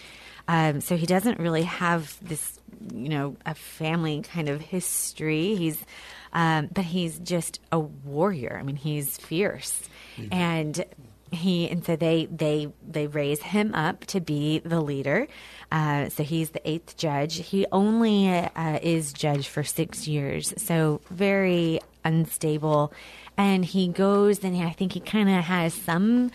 [0.49, 2.61] Um, so he doesn't really have this,
[2.95, 5.57] you know, a family kind of history.
[5.57, 5.85] He's,
[6.33, 8.57] um, but he's just a warrior.
[8.59, 9.89] I mean, he's fierce,
[10.31, 10.85] and
[11.33, 15.27] he and so they they they raise him up to be the leader.
[15.71, 17.37] Uh, so he's the eighth judge.
[17.37, 22.93] He only uh, is judge for six years, so very unstable.
[23.37, 26.31] And he goes, and I think he kind of has some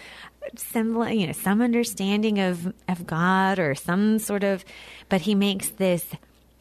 [0.56, 4.66] semblance, you know, some understanding of of God or some sort of,
[5.10, 6.06] but he makes this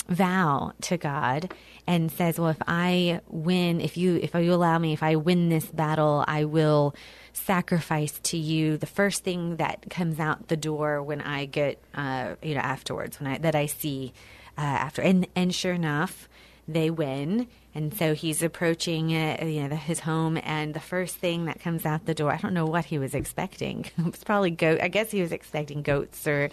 [0.08, 1.52] vow to God
[1.86, 5.48] and says, "Well, if I win, if you if you allow me, if I win
[5.48, 6.94] this battle, I will
[7.32, 12.34] sacrifice to you the first thing that comes out the door when I get, uh,
[12.42, 14.12] you know, afterwards when I that I see
[14.56, 16.28] uh, after." And and sure enough,
[16.68, 17.46] they win.
[17.72, 21.60] And so he's approaching, uh, you know, the, his home, and the first thing that
[21.60, 23.84] comes out the door, I don't know what he was expecting.
[23.98, 24.80] it was probably goat.
[24.82, 26.50] I guess he was expecting goats or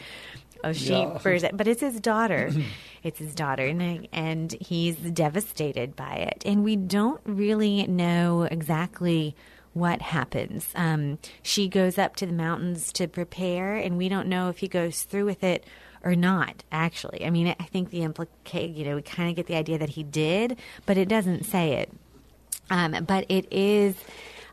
[0.64, 1.20] a sheep, Yeah.
[1.26, 2.52] or, but it's his daughter.
[3.04, 6.44] it's his daughter, and, and he's devastated by it.
[6.46, 9.36] And we don't really know exactly
[9.78, 10.70] what happens.
[10.76, 14.68] Um, she goes up to the mountains to prepare, and we don't know if he
[14.68, 15.66] goes through with it
[16.04, 16.64] or not.
[16.72, 19.78] Actually, I mean, I think the implicate, you know, we kind of get the idea
[19.78, 21.92] that he did, but it doesn't say it.
[22.70, 23.96] Um, but it is,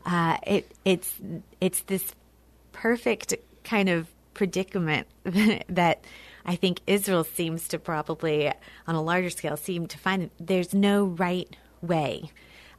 [0.05, 1.15] uh, it it's
[1.59, 2.13] it's this
[2.71, 5.07] perfect kind of predicament
[5.69, 6.03] that
[6.45, 8.51] I think Israel seems to probably,
[8.87, 12.31] on a larger scale, seem to find there's no right way.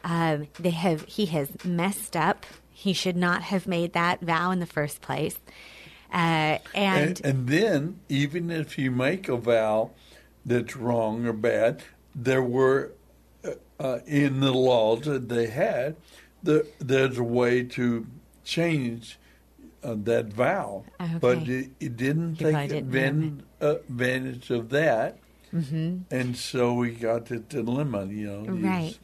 [0.05, 2.47] Um, they have he has messed up.
[2.71, 5.39] He should not have made that vow in the first place.
[6.13, 9.91] Uh, and, And, and then, even if you make a vow
[10.45, 11.83] that's wrong or bad,
[12.15, 12.93] there were
[13.45, 15.97] uh, uh, in the laws that they had,
[16.43, 18.07] the, there's a way to
[18.45, 19.19] change
[19.83, 20.85] uh, that vow.
[21.21, 21.53] But Okay.
[21.53, 25.19] it, it didn't You take probably didn't advan- uh, advantage of that.
[25.53, 25.99] Mm-hmm.
[26.11, 28.53] And so we got the dilemma, you know.
[28.53, 28.99] Right.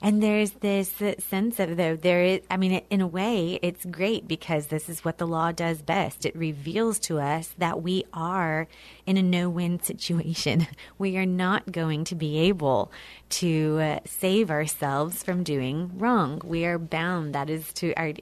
[0.00, 4.28] And there's this sense of though there is I mean in a way it's great
[4.28, 6.24] because this is what the law does best.
[6.24, 8.68] It reveals to us that we are
[9.06, 10.66] in a no-win situation.
[10.98, 12.92] We are not going to be able
[13.30, 16.40] to uh, save ourselves from doing wrong.
[16.44, 18.12] We are bound that is to our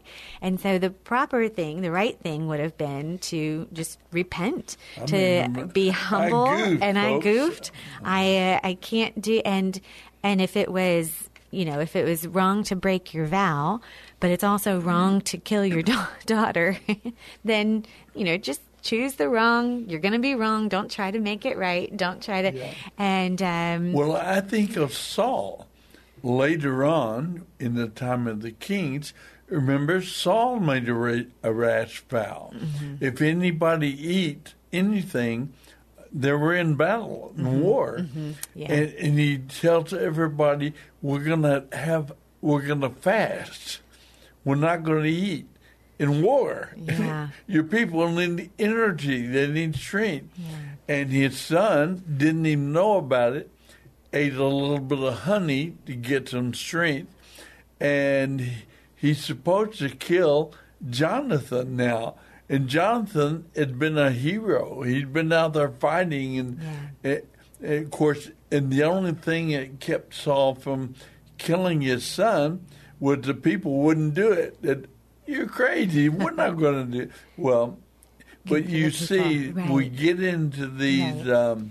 [0.40, 5.48] and so the proper thing, the right thing would have been to just repent, to
[5.48, 7.70] mean, be I humble goofed, and I goofed.
[8.02, 9.80] I uh, I can't do and
[10.22, 13.80] and if it was you know if it was wrong to break your vow,
[14.20, 16.78] but it's also wrong to kill your da- daughter,
[17.44, 17.84] then
[18.14, 19.84] you know just choose the wrong.
[19.88, 20.68] You're going to be wrong.
[20.68, 21.94] Don't try to make it right.
[21.96, 22.72] Don't try to Yeah.
[22.98, 25.66] and um, Well, I think of Saul
[26.22, 29.12] later on in the time of the kings.
[29.48, 32.52] Remember, Saul made a, ra- a rash vow.
[33.00, 35.52] If anybody eat anything,
[36.16, 37.60] they were in battle and mm-hmm.
[37.60, 38.30] war, mm-hmm.
[38.54, 38.72] Yeah.
[38.72, 43.80] and, and he tells everybody, "We're gonna have, we're gonna fast.
[44.44, 45.46] We're not going to eat."
[45.98, 47.28] In war, Yeah.
[47.46, 49.26] your people need energy.
[49.26, 50.28] They need strength.
[50.86, 53.50] And his son didn't even know about it.
[54.12, 57.14] Ate a little bit of honey to get some strength,
[57.80, 58.46] and
[58.94, 60.52] he's supposed to kill
[60.88, 62.16] Jonathan now.
[62.48, 64.82] And Jonathan had been a hero.
[64.82, 66.60] He'd been out there fighting, and,
[67.02, 67.22] and-
[67.62, 70.94] and of course, and the only thing that kept Saul from
[71.38, 72.66] killing his son
[73.00, 74.60] was the people wouldn't do it.
[74.62, 74.84] That
[75.26, 76.08] you're crazy.
[76.10, 77.02] We're not going to do.
[77.04, 77.10] It.
[77.38, 77.78] Well,
[78.44, 81.14] but you see, we get into these.
[81.24, 81.28] Right.
[81.30, 81.70] Um,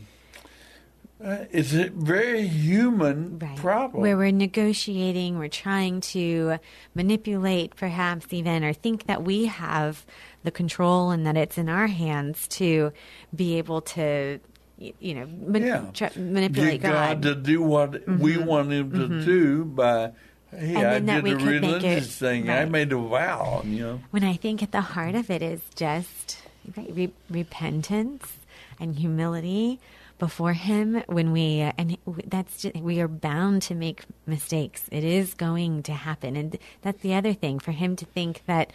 [1.23, 3.55] uh, it's a very human Right.
[3.55, 4.01] problem.
[4.01, 6.57] Where we're negotiating, we're trying to
[6.93, 10.05] manipulate, perhaps even, or think that we have
[10.45, 12.91] the control and that it's in our hands to
[13.35, 14.39] be able to,
[14.77, 17.21] you know, man- yeah, try, manipulate Get God.
[17.23, 20.11] to do what we want Him to do by.
[20.51, 22.49] Hey, I did a make it- religious thing.
[22.49, 23.61] I made a vow.
[23.65, 24.01] You know.
[24.11, 26.37] when I think at the heart of it is just
[26.77, 28.37] right, re- repentance
[28.79, 29.79] and humility
[30.17, 31.03] before Him.
[31.07, 34.85] When we uh, and that's just, we are bound to make mistakes.
[34.91, 38.71] It is going to happen, and that's the other thing for Him to think that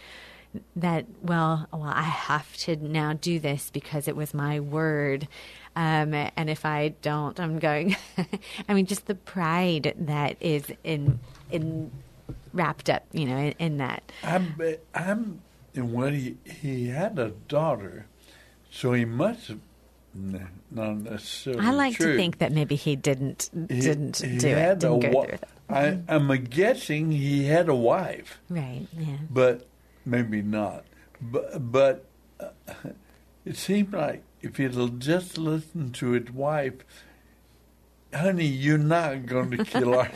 [0.75, 5.27] that well, well, I have to now do this because it was my word.
[5.75, 7.95] Um, and if I don't, I'm going.
[8.69, 11.91] I mean, just the pride that is in in
[12.53, 14.11] wrapped up, you know, in, in that.
[14.23, 14.55] I'm,
[14.93, 15.41] I'm,
[15.73, 18.05] and when he he had a daughter,
[18.69, 19.59] so he must have
[20.13, 21.65] not necessarily.
[21.65, 22.11] I like true.
[22.11, 25.33] to think that maybe he didn't He- didn't he do it, didn't go wa- through
[25.35, 25.43] it.
[25.69, 28.39] I, I'm guessing he had a wife.
[28.49, 28.87] Right?
[28.97, 29.15] Yeah.
[29.29, 29.67] but
[30.05, 30.85] maybe not.
[31.21, 32.05] But but
[32.39, 32.49] uh,
[33.45, 36.73] it seemed like if it'll just listen to its wife,
[38.13, 40.11] honey, you're not going to kill our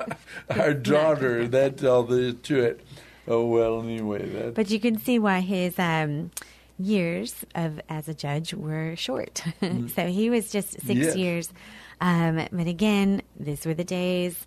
[0.50, 1.46] our daughter.
[1.48, 2.80] That's all there is to it.
[3.26, 6.30] Oh well, anyway, that But you can see why his um,
[6.78, 9.42] years of as a judge were short.
[9.94, 10.94] so he was just six Mm.
[11.04, 11.16] Yes.
[11.16, 11.52] years.
[12.00, 14.46] Um, but again, these were the days.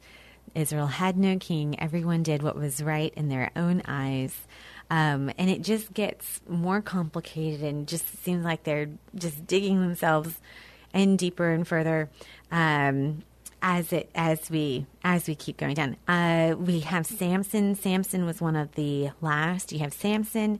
[0.56, 1.80] Israel had no king.
[1.80, 4.36] Everyone did what was right in their own eyes.
[4.92, 10.39] Um, and it just gets more complicated and just seems like they're just digging themselves
[10.94, 12.10] in deeper and further.
[12.52, 13.24] Um,
[13.62, 15.96] as it as we as we keep going down.
[16.08, 17.76] Uh, we have Samson.
[17.76, 19.72] Samson was one of the last.
[19.72, 20.60] You have Samson,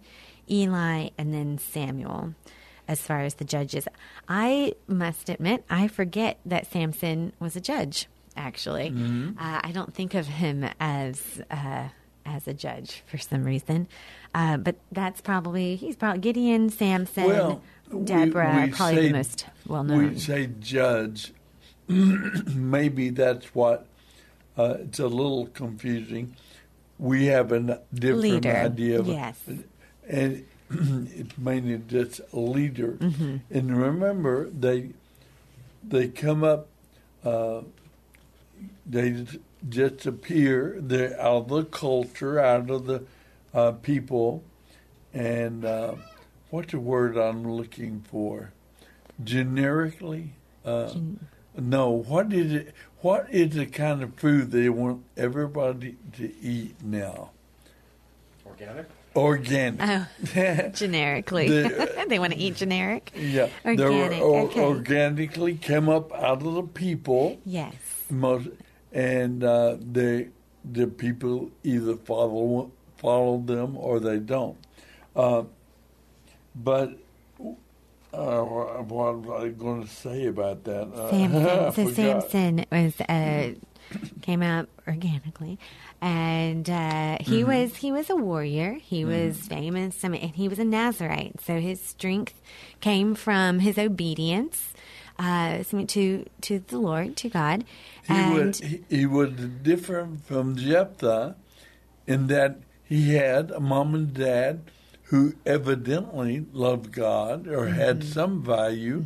[0.50, 2.36] Eli, and then Samuel.
[2.88, 3.88] As far as the judges,
[4.28, 8.08] I must admit I forget that Samson was a judge.
[8.36, 8.90] Actually,
[9.40, 11.90] uh, I don't think of him as uh,
[12.26, 13.88] as a judge for some reason.
[14.34, 17.62] Uh, but that's probably he's probably Gideon, Samson, well,
[18.04, 20.14] Deborah, we probably say- the most well known.
[20.14, 21.34] We say judge.
[21.88, 23.88] Maybe that's what.
[24.58, 26.36] Uh, it's a little confusing.
[27.00, 29.40] We have a different Leader, idea of yes.
[30.08, 32.94] and it's mainly just a leader.
[33.00, 33.38] Mm-hmm.
[33.50, 34.92] And remember, they
[35.84, 36.68] they come up,
[37.24, 37.62] uh,
[38.86, 39.26] they
[39.70, 40.78] just appear.
[40.80, 43.04] They're out of the culture, out of the
[43.54, 44.44] uh, people,
[45.14, 45.96] and uh,
[46.50, 48.52] what's the word I'm looking for?
[49.24, 50.34] Generically.
[50.64, 50.94] Uh,
[51.58, 52.74] no, what is it?
[53.02, 57.32] What is the kind of food they want everybody to eat now?
[58.46, 58.86] Organic?
[59.16, 59.82] Organic.
[59.82, 63.12] Oh, generically, The- they want to eat generic.
[63.16, 64.62] Yeah, they were Organic, or- okay.
[64.64, 67.74] organically came up out of the people, Yes.
[68.10, 68.48] most,
[68.92, 70.30] and uh, they
[70.64, 74.58] the people either follow follow them or they don't.
[75.16, 75.44] Uh,
[76.56, 76.98] but
[78.14, 80.88] uh, what was I going to say about that?
[80.94, 81.72] Uh, Samson.
[81.74, 81.94] So.
[81.94, 83.54] Samson was uh,
[84.22, 85.58] came out organically,
[86.02, 87.48] and uh, he Mm-hmm.
[87.48, 88.74] was he was a warrior.
[88.74, 90.04] He was famous.
[90.04, 91.42] I mean, and he was a Nazarite.
[91.42, 92.40] So his strength
[92.82, 94.71] came from his obedience
[95.22, 97.64] uh, to to the Lord, to God,
[98.08, 101.36] He and was he, he was different from Jephthah
[102.08, 104.62] in that he had a mom and dad
[105.04, 109.06] who evidently loved God or had some value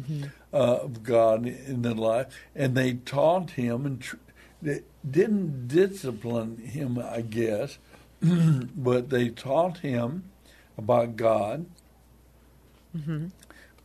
[0.54, 4.16] uh, of God in their life, and they taught him and tr-
[4.62, 7.78] they didn't discipline him, I guess,
[8.22, 10.24] but they taught him
[10.78, 11.66] about God.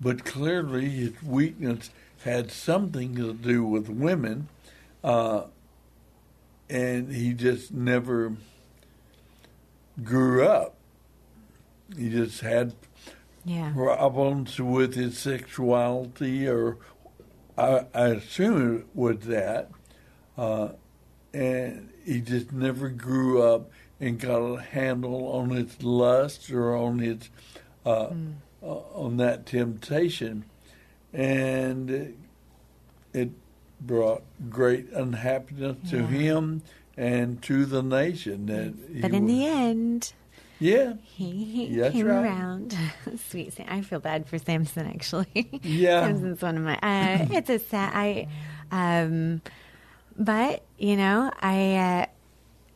[0.01, 1.91] But clearly, his weakness
[2.25, 4.49] had something to do with women,
[5.03, 5.45] uh,
[6.69, 8.35] and he just never
[10.03, 10.75] grew up.
[11.97, 12.75] He just had
[13.45, 16.77] yeah, problems with his sexuality, or
[17.57, 19.71] I, I assume it was that.
[20.37, 20.71] Uh,
[21.33, 26.99] and he just never grew up and got a handle on his lust or on
[26.99, 27.29] his
[27.85, 28.11] uh,
[28.63, 30.45] uh, on that temptation,
[31.13, 32.17] and
[33.13, 33.31] it,
[33.81, 36.61] brought great unhappiness to him
[36.99, 38.47] and to the nation.
[38.47, 40.13] That but in was- the end,
[40.59, 42.23] yeah, he, he That's came right.
[42.23, 42.77] around.
[43.31, 43.67] Sweet, Sam.
[43.71, 45.61] I feel bad for Samson actually.
[45.63, 46.03] Yeah.
[46.07, 46.75] Samson's one of my.
[46.77, 47.93] Uh, it's a sad.
[47.95, 48.29] I,
[48.71, 49.41] um,
[50.19, 52.07] but you know, I, uh,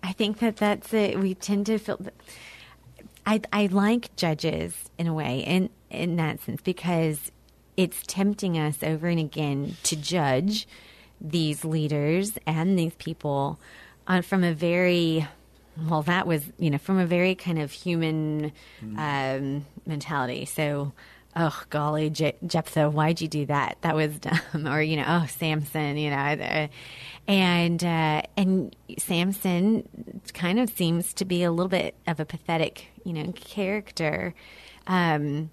[0.02, 1.18] I think that that's it.
[1.20, 2.00] We tend to feel.
[3.26, 7.30] I I like judges in a way, in in that sense, because
[7.76, 10.66] it's tempting us over and again to judge
[11.20, 13.58] these leaders and these people
[14.06, 15.26] on, from a very
[15.88, 18.52] well that was you know from a very kind of human
[18.98, 20.44] um, mentality.
[20.44, 20.92] So
[21.36, 23.78] oh golly Je- jephthah why'd you do that?
[23.80, 24.66] That was dumb.
[24.68, 26.68] Or you know oh samson you know uh,
[27.26, 29.88] and uh, and samson
[30.32, 34.34] kind of seems to be a little bit of a pathetic you know character.
[34.86, 35.50] Um,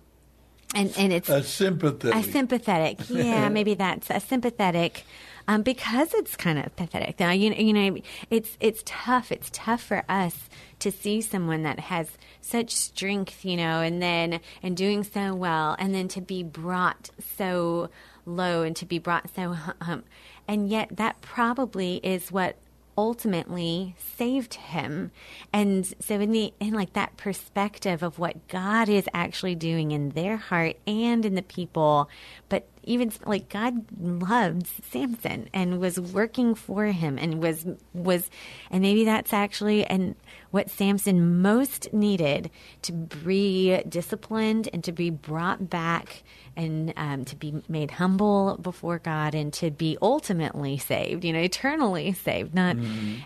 [0.75, 2.09] and and it's a sympathy.
[2.09, 5.03] a sympathetic, yeah, maybe that's a sympathetic,
[5.47, 7.19] um, because it's kind of pathetic.
[7.19, 7.97] Now, you you know,
[8.29, 9.31] it's it's tough.
[9.31, 10.49] It's tough for us
[10.79, 12.09] to see someone that has
[12.41, 17.11] such strength, you know, and then and doing so well, and then to be brought
[17.37, 17.89] so
[18.25, 20.03] low and to be brought so hum,
[20.47, 22.55] and yet that probably is what
[22.97, 25.11] ultimately saved him.
[25.53, 30.09] And so in the in like that perspective of what god is actually doing in
[30.09, 32.09] their heart and in the people
[32.49, 38.29] but even like God loved Samson and was working for him and was was
[38.69, 40.15] and maybe that's actually and
[40.51, 42.49] what Samson most needed
[42.83, 46.23] to be disciplined and to be brought back
[46.55, 51.39] and um, to be made humble before God and to be ultimately saved, you know,
[51.39, 52.53] eternally saved.
[52.53, 52.75] Not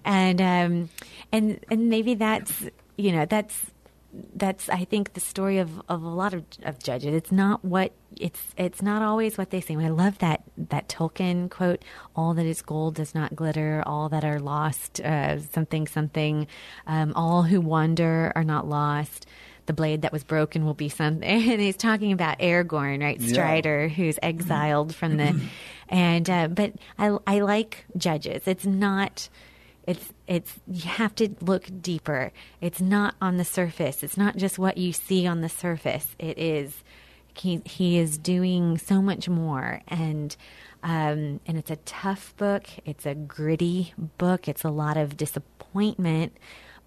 [0.04, 0.90] and um,
[1.32, 2.66] and and maybe that's
[2.98, 3.72] you know that's
[4.36, 7.14] that's I think the story of, of a lot of, of judges.
[7.14, 9.76] It's not what it's it's not always what they say.
[9.76, 11.84] I love that that Tolkien quote:
[12.16, 13.84] "All that is gold does not glitter.
[13.86, 16.48] All that are lost, uh, something something.
[16.88, 19.26] Um, all who wander are not lost."
[19.66, 21.24] The blade that was broken will be something.
[21.52, 23.20] And he's talking about Aragorn, right?
[23.20, 23.34] Yeah.
[23.34, 25.42] Strider, who's exiled from the,
[25.90, 28.48] and uh, but I I like judges.
[28.48, 29.28] It's not
[29.88, 32.32] it's it's you have to look deeper.
[32.62, 34.04] It's not on the surface.
[34.04, 36.16] It's not just what you see on the surface.
[36.20, 36.84] It is
[37.34, 40.36] he he is doing so much more and
[40.84, 42.66] um, and it's a tough book.
[42.86, 44.48] It's a gritty book.
[44.48, 46.38] It's a lot of disappointment,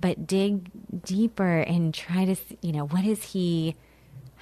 [0.01, 0.71] but dig
[1.05, 3.77] deeper and try to you know what is he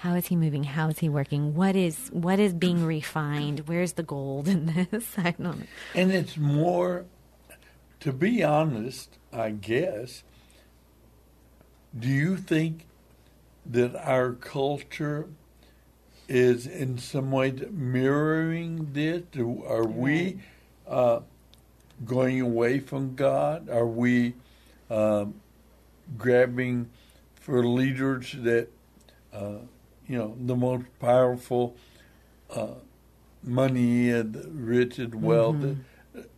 [0.01, 0.63] how is he moving?
[0.63, 1.55] How is he working?
[1.55, 3.61] What is what is being refined?
[3.61, 5.07] Where's the gold in this?
[5.17, 5.67] I don't know.
[5.95, 7.07] And it's more,
[8.07, 10.23] to be honest, I guess,
[11.99, 12.87] do you think
[13.69, 15.27] that our culture
[16.29, 19.25] is in some way mirroring this?
[19.37, 20.39] Are we
[20.87, 21.23] uh,
[22.05, 23.69] going away from God?
[23.69, 24.35] Are we
[24.89, 25.41] um,
[26.17, 26.89] grabbing
[27.35, 28.69] for leaders that,
[29.33, 29.63] uh,
[30.07, 31.75] you know, the most powerful
[32.55, 32.75] uh,
[33.43, 35.57] money and rich and wealth?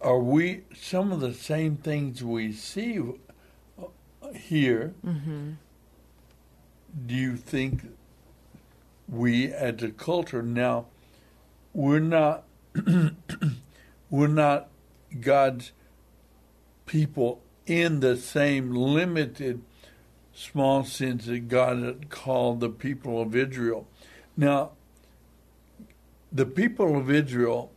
[0.01, 4.95] Are we some of the same things we see uh, here?
[7.07, 7.83] Do you think
[9.09, 10.87] we as a culture now
[11.73, 12.45] we're not
[14.11, 14.69] we're not
[15.21, 15.73] God's
[16.87, 19.63] people in the same limited
[20.35, 23.87] small sense that God had called the people of Israel.
[24.37, 24.73] Now
[26.31, 27.73] the people of Israel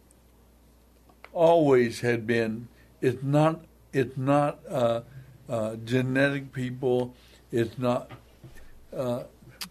[1.34, 2.68] always had been.
[3.02, 5.02] It's not it's not uh,
[5.50, 7.16] uh, genetic people.
[7.52, 8.12] It's not
[8.96, 9.24] uh,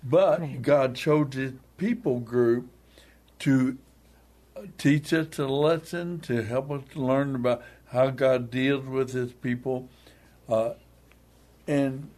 [0.03, 0.63] but Right.
[0.63, 2.69] God chose his people group
[3.41, 3.79] to
[4.79, 9.89] teach us a lesson to help us learn about how God deals with his people.
[10.49, 10.75] Uh,
[11.67, 12.11] and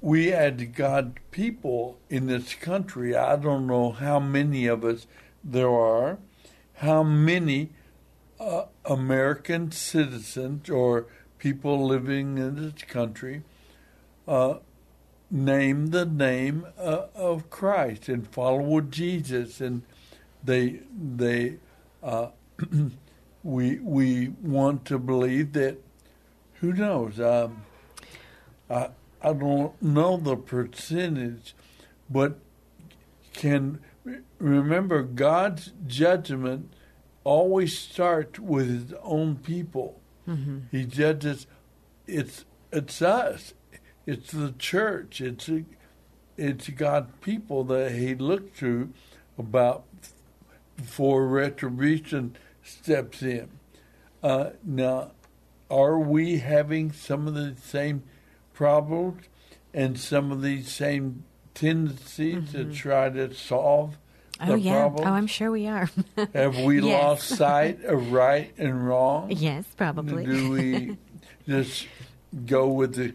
[0.00, 3.16] we as God people in this country.
[3.16, 5.06] I don't know how many of us
[5.42, 6.18] there are
[6.78, 7.70] how many
[8.40, 11.06] uh, American citizens or
[11.38, 13.42] people living in this country
[14.26, 14.58] uh,
[15.30, 19.82] name the name uh, of Christ and follow Jesus, and
[20.42, 21.56] they they
[22.02, 22.28] uh,
[23.42, 25.78] we we want to believe that.
[26.60, 27.20] Who knows?
[27.20, 27.62] Um,
[28.68, 28.88] I
[29.22, 31.54] I don't know the percentage,
[32.10, 32.38] but
[33.32, 33.80] can
[34.38, 36.72] remember God's judgment
[37.24, 40.00] always starts with His own people.
[40.70, 41.46] He judges.
[42.06, 43.54] It's it's us.
[44.06, 45.20] It's the church.
[45.20, 45.50] It's
[46.36, 48.92] it's God's people that He looks to
[49.38, 49.84] about
[50.76, 53.48] before retribution steps in.
[54.22, 55.12] Uh, now,
[55.70, 58.02] are we having some of the same
[58.52, 59.24] problems
[59.74, 63.98] and some of these same tendencies to try to solve
[64.40, 64.72] Oh yeah.
[64.74, 65.06] problems?
[65.06, 65.88] Oh, I'm sure we are.
[66.34, 67.02] Have we Yes.
[67.02, 69.30] lost sight of right and wrong?
[69.30, 70.24] yes, probably.
[70.24, 70.96] Do we
[71.48, 71.86] just
[72.46, 73.14] go with the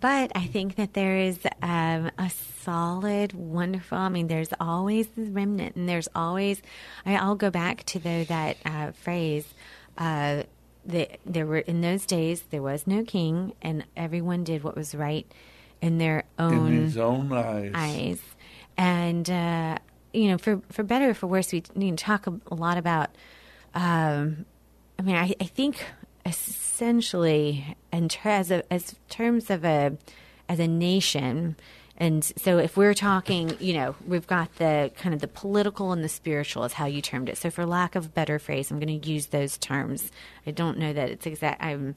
[0.00, 2.30] But I think that there is um, a
[2.62, 3.98] solid, wonderful.
[3.98, 6.60] I mean, there's always the remnant, and there's always.
[7.06, 9.46] I, I'll go back to though that uh, phrase.
[9.98, 10.42] Uh,
[10.86, 14.94] that there were in those days there was no king, and everyone did what was
[14.94, 15.26] right
[15.80, 17.70] in their own in his own eyes?
[17.74, 18.20] eyes.
[18.76, 19.78] And uh,
[20.14, 22.78] you know, for for better or for worse, we need to talk a, a lot
[22.78, 23.10] about.
[23.74, 24.46] Um,
[24.98, 25.84] I mean, I, I think
[26.24, 29.96] essentially, in ter- as a, as terms of a
[30.48, 31.56] as a nation,
[31.96, 36.02] and so if we're talking, you know, we've got the kind of the political and
[36.02, 37.36] the spiritual is how you termed it.
[37.36, 40.10] So, for lack of a better phrase, I'm going to use those terms.
[40.46, 41.62] I don't know that it's exact.
[41.62, 41.94] I'm.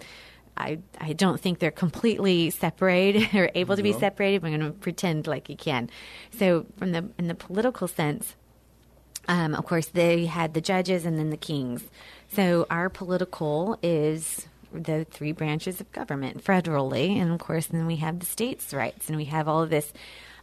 [0.57, 4.43] I, I don't think they're completely separated or able to be separated.
[4.43, 5.89] I'm going to pretend like you can.
[6.37, 8.35] So, from the in the political sense,
[9.27, 11.83] um, of course, they had the judges and then the kings.
[12.31, 17.97] So our political is the three branches of government federally, and of course, then we
[17.97, 19.93] have the states' rights, and we have all of this.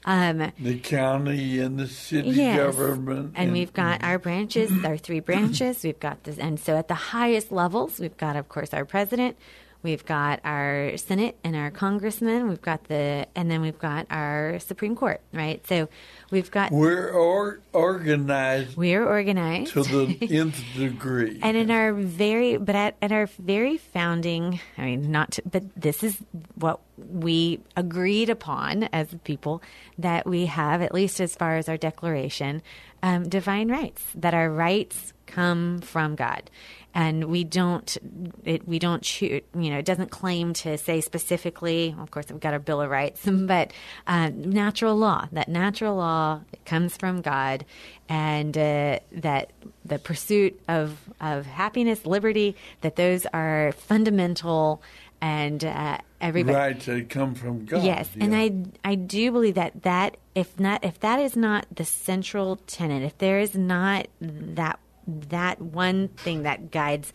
[0.06, 2.58] Um, The county and the city Yes.
[2.58, 3.32] government.
[3.36, 5.82] And we've got our branches, our three branches.
[5.82, 9.36] We've got this, and so at the highest levels, we've got, of course, our president.
[9.84, 12.48] We've got our Senate and our congressmen.
[12.48, 15.64] We've got the, and then we've got our Supreme Court, right?
[15.66, 15.90] So
[16.30, 19.74] we've got, We're or, organized we're organized.
[19.74, 21.38] to the nth degree.
[21.42, 25.64] And in our very, but at, at our very founding, I mean, not, to, but
[25.76, 26.16] this is
[26.54, 29.62] what we agreed upon as people
[29.98, 32.62] that we have, at least as far as our declaration,
[33.02, 36.50] um, divine rights, that our rights come from God.
[36.94, 37.96] And we don't,
[38.44, 42.38] it, we don't choose, you know, it doesn't claim to say specifically, of course, we've
[42.38, 43.72] got our Bill of Rights, but
[44.06, 47.64] uh, natural law, that natural law comes from God
[48.08, 49.52] and uh, that
[49.84, 54.82] the pursuit of, of happiness, liberty, that those are fundamental
[55.24, 56.54] and uh, everybody.
[56.54, 57.82] rights that come from God.
[57.82, 58.36] Yes, and.
[58.36, 58.52] I
[58.84, 63.16] I do believe that that if not if that is not the central tenet, if
[63.16, 67.12] there is not that that one thing that guides,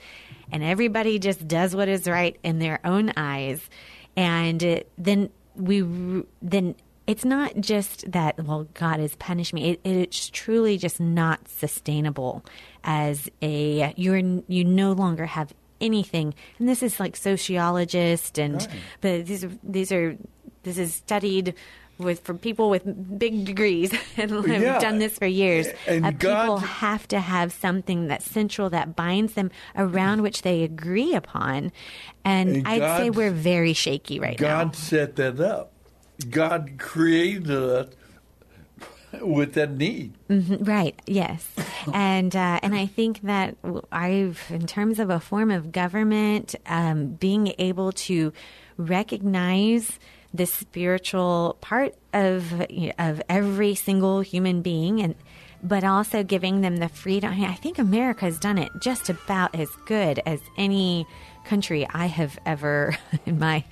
[0.51, 3.69] and everybody just does what is right in their own eyes,
[4.15, 5.81] and uh, then we
[6.41, 6.75] then
[7.07, 9.71] it's not just that well God has punished me.
[9.71, 12.45] It, it's truly just not sustainable
[12.83, 14.17] as a you're
[14.47, 18.69] you no longer have anything and this is like sociologist and Right.
[19.01, 20.17] but these are these are
[20.63, 21.55] this is studied
[21.99, 22.83] with from people with
[23.19, 24.79] big degrees and have Yeah.
[24.79, 25.67] done this for years.
[25.85, 30.63] And Uh, people have to have something that's central that binds them around which they
[30.63, 31.71] agree upon,
[32.25, 34.63] and, And I'd say we're very shaky right God now.
[34.65, 35.71] God set that up.
[36.29, 37.87] God created us
[39.21, 40.13] with that need.
[40.29, 40.99] Right.
[41.07, 41.47] Yes.
[41.93, 43.57] and uh, and I think that
[43.91, 48.31] I've, in terms of a form of government, um, being able to
[48.77, 49.97] recognize
[50.33, 52.65] the spiritual part of
[52.99, 55.15] of every single human being, and
[55.61, 57.31] but also giving them the freedom.
[57.43, 61.05] I think America has done it just about as good as any
[61.45, 63.63] country I have ever in my.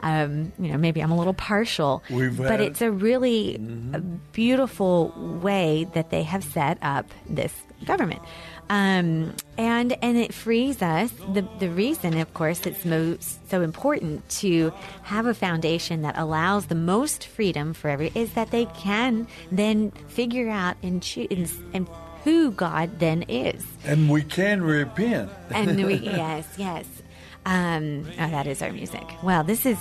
[0.00, 3.56] Um, you know, maybe I'm a little partial, We've but had- it's a really
[3.94, 5.12] a beautiful
[5.42, 7.52] way that they have set up this
[7.84, 8.22] government.
[8.68, 11.12] Um, and and it frees us.
[11.32, 16.66] The the reason, of course, it's most so important to have a foundation that allows
[16.66, 21.88] the most freedom for every is that they can then figure out and choose and
[22.24, 23.64] who God then is.
[23.84, 25.30] And we can repent.
[25.50, 26.84] And we, yes, yes.
[27.44, 29.04] Um, oh, that is our music.
[29.22, 29.78] Well, this is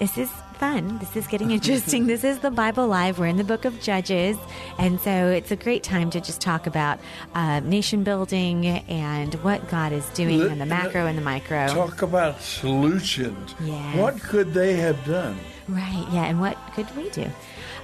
[0.00, 0.98] this is fun.
[0.98, 2.06] This is getting interesting.
[2.06, 3.18] this is the Bible Live.
[3.18, 4.36] We're in the Book of Judges,
[4.78, 6.98] and so it's a great time to just talk about
[7.34, 11.68] uh, nation building and what God is doing in the macro and the micro.
[11.68, 13.54] Talk about solutions.
[13.60, 13.96] Yes.
[13.96, 15.38] What could they have done?
[15.68, 17.30] Right, yeah, and what could we do?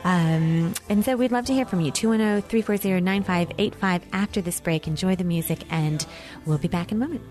[0.05, 1.89] Um, and so we'd love to hear from you.
[1.89, 4.87] oh, 210 340 9585 after this break.
[4.87, 6.05] Enjoy the music, and
[6.45, 7.23] we'll be back in a moment.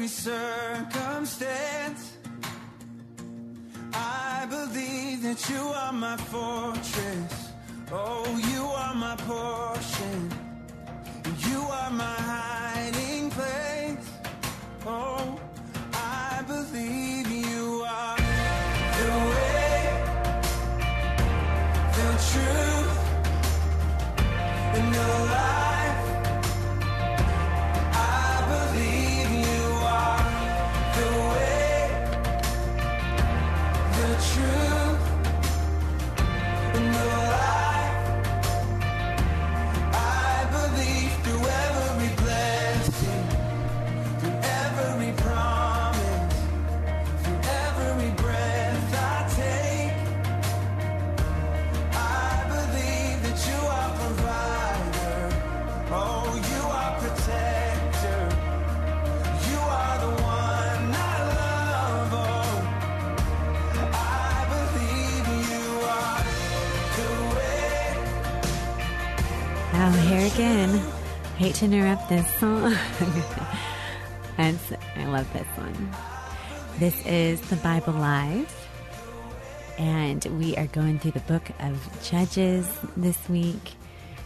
[0.00, 2.16] Every circumstance.
[3.92, 7.50] I believe that you are my fortress.
[7.92, 10.32] Oh, you are my portion.
[11.46, 14.08] You are my hiding place.
[14.86, 15.38] Oh,
[15.92, 18.16] I believe you are
[18.96, 20.02] the way,
[21.98, 22.98] the truth,
[24.76, 26.09] and the life.
[69.82, 70.68] Oh, here again.
[70.68, 72.64] I Hate to interrupt this song.
[74.36, 75.90] That's, I love this one.
[76.78, 78.68] This is the Bible Live,
[79.78, 83.72] and we are going through the book of Judges this week.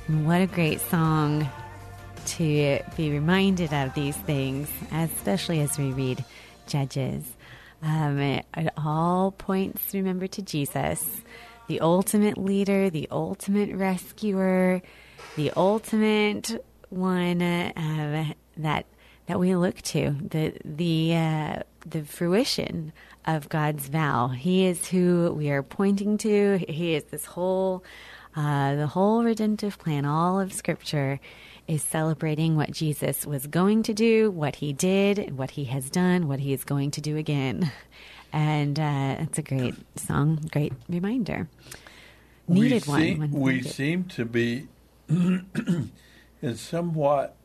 [0.08, 1.48] And what a great song
[2.26, 6.24] to be reminded of these things, especially as we read
[6.66, 7.32] Judges.
[7.80, 11.22] Um, it, it all points, remember, to Jesus,
[11.68, 14.82] the ultimate leader, the ultimate rescuer,
[15.36, 18.86] the ultimate one uh, that
[19.26, 22.92] that we look to the the uh, the fruition
[23.26, 24.28] of God's vow.
[24.28, 26.58] He is who we are pointing to.
[26.68, 27.84] He is this whole
[28.36, 30.04] uh, the whole redemptive plan.
[30.04, 31.20] All of Scripture
[31.66, 36.28] is celebrating what Jesus was going to do, what He did, what He has done,
[36.28, 37.70] what He is going to do again.
[38.36, 41.46] And uh, it's a great song, great reminder.
[42.48, 43.00] Needed we one.
[43.00, 44.66] Seem, we seem to be
[46.42, 47.36] in somewhat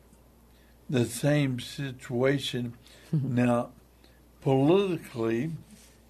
[0.88, 2.74] the same situation
[3.12, 3.70] now.
[4.40, 5.50] Politically,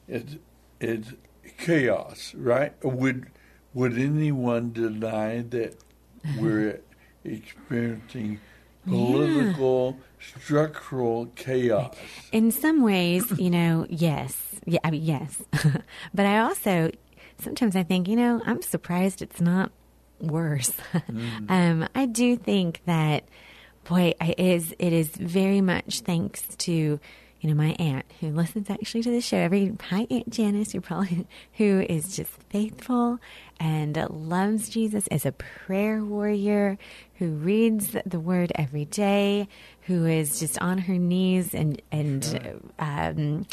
[0.07, 0.37] it's
[0.81, 1.13] it's
[1.59, 2.73] chaos, right?
[2.85, 3.27] Would
[3.75, 5.77] would anyone deny that
[6.39, 6.81] we're
[7.25, 8.41] experiencing
[8.87, 11.95] political structural chaos?
[12.33, 14.37] In some ways, you know, yes.
[14.67, 15.43] Yeah, I mean, yes.
[16.15, 16.91] but I also
[17.39, 19.73] sometimes I think, you know, I'm surprised it's not
[20.23, 20.73] worse.
[21.49, 23.25] um, I do think that,
[23.85, 28.69] boy, it is it is very much thanks to you know my aunt who listens
[28.69, 29.73] actually to the show every.
[29.89, 33.19] Hi, Aunt Janice, who probably who is just faithful
[33.59, 36.79] and loves Jesus as a prayer warrior
[37.17, 39.49] who reads the Word every day,
[39.83, 42.61] who is just on her knees and and.
[42.79, 43.47] Um,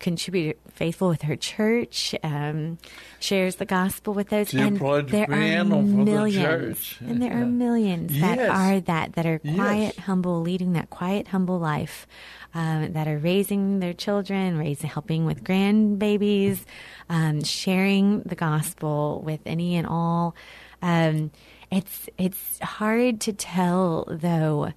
[0.00, 2.78] contribute faithful with her church, um,
[3.20, 4.78] shares the gospel with those, and
[5.12, 8.50] there are for the millions, and there are millions that Yes.
[8.50, 10.04] are that that are quiet, Yes.
[10.06, 12.06] humble, leading that quiet, humble life,
[12.54, 16.64] um, that are raising their children, raising, helping with grandbabies,
[17.08, 20.34] um, sharing the gospel with any and all.
[20.82, 21.30] Um,
[21.70, 24.72] it's it's hard to tell though.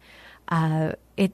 [0.50, 1.34] Uh, it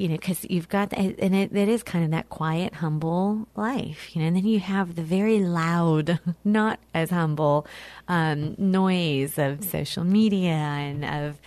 [0.00, 4.14] you know because you've got and it, it is kind of that quiet humble life
[4.14, 7.66] you know and then you have the very loud not as humble
[8.08, 11.38] um, noise of social media and of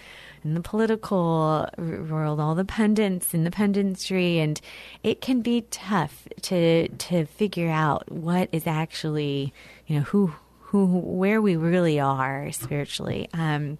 [0.43, 4.62] in the political world all the pundits in the punditry and
[5.01, 9.51] it can be tough to to figure out what is actually
[9.88, 13.78] you know who who where we really are spiritually um,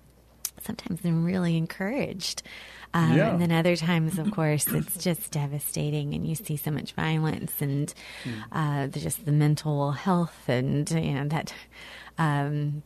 [0.64, 2.44] sometimes I'm really encouraged.
[2.94, 3.32] Um, Yeah.
[3.32, 7.54] And then other times, of course, it's just devastating, and you see so much violence
[7.60, 7.94] and
[8.52, 11.54] uh, just the mental health, and you know that.
[12.18, 12.84] Um,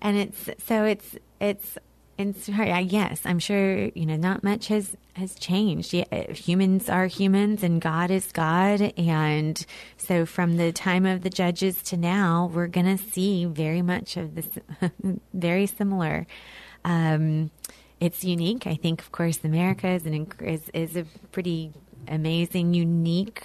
[0.00, 1.78] and it's so it's it's
[2.18, 2.68] it's hard.
[2.68, 5.92] I Yes, I'm sure you know not much has has changed.
[5.92, 9.64] Yeah, uh, humans are humans, and God is God, and
[9.98, 14.16] so from the time of the judges to now, we're going to see very much
[14.16, 14.48] of this,
[15.34, 16.26] very similar.
[16.84, 17.50] Um,
[18.02, 18.66] it's unique.
[18.66, 21.72] I think, of course, America is an is, is a pretty
[22.08, 23.44] amazing, unique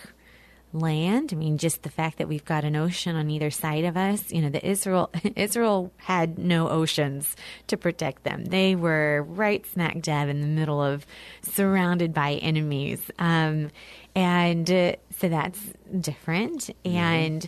[0.74, 1.30] land.
[1.32, 4.32] I mean, just the fact that we've got an ocean on either side of us.
[4.32, 7.36] You know, the Israel Israel had no oceans
[7.68, 8.46] to protect them.
[8.46, 11.06] They were right smack dab in the middle of
[11.44, 13.70] surrounded by enemies, um,
[14.16, 15.60] and uh, so that's
[16.02, 16.72] different.
[16.84, 17.48] And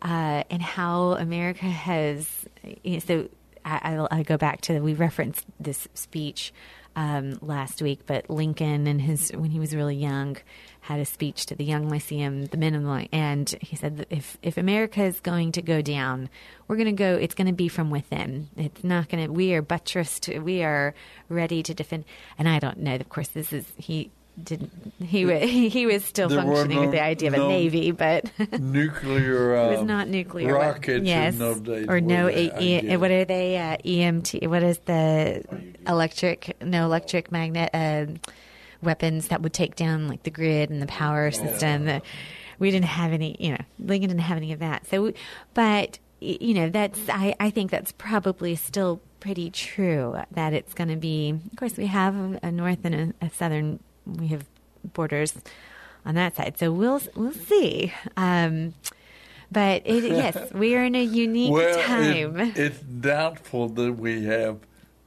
[0.00, 2.46] uh, and how America has
[2.82, 3.28] you know, so.
[3.66, 6.52] I, I, I go back to we referenced this speech
[6.94, 10.38] um, last week, but Lincoln and his when he was really young
[10.80, 14.38] had a speech to the Young Lyceum, the men of the and he said if
[14.40, 16.30] if America is going to go down,
[16.68, 17.16] we're going to go.
[17.16, 18.48] It's going to be from within.
[18.56, 19.32] It's not going to.
[19.32, 20.28] We are buttressed.
[20.28, 20.94] We are
[21.28, 22.04] ready to defend.
[22.38, 22.94] And I don't know.
[22.94, 24.10] Of course, this is he
[24.42, 24.92] didn't.
[25.02, 28.30] He wa he was still There functioning with the idea of a no navy, but.
[28.60, 29.54] Nuclear.
[29.56, 30.54] It was um, not nuclear.
[30.54, 31.04] rockets.
[31.04, 31.34] yes.
[31.34, 32.28] In those days or no.
[32.28, 33.56] E- e- what are they?
[33.58, 34.46] Uh, EMT.
[34.48, 35.44] What is the
[35.86, 36.56] electric?
[36.62, 38.06] No electric magnet uh,
[38.82, 41.86] weapons that would take down like the grid and the power system.
[41.86, 42.02] The-
[42.58, 43.36] we didn't have any.
[43.38, 44.86] You know, Lincoln didn't have any of that.
[44.86, 45.12] So,
[45.54, 47.00] but you know, that's.
[47.08, 50.16] I, I think that's probably still pretty true.
[50.32, 51.30] That it's going to be.
[51.52, 53.80] Of course, we have a north and a, a southern.
[54.06, 54.44] We have
[54.94, 55.34] borders
[56.04, 56.58] on that side.
[56.58, 57.92] So we'll we'll see.
[58.16, 58.74] Um,
[59.50, 62.38] but it, yes, we are in a unique well, time.
[62.38, 64.58] It, it's doubtful that we have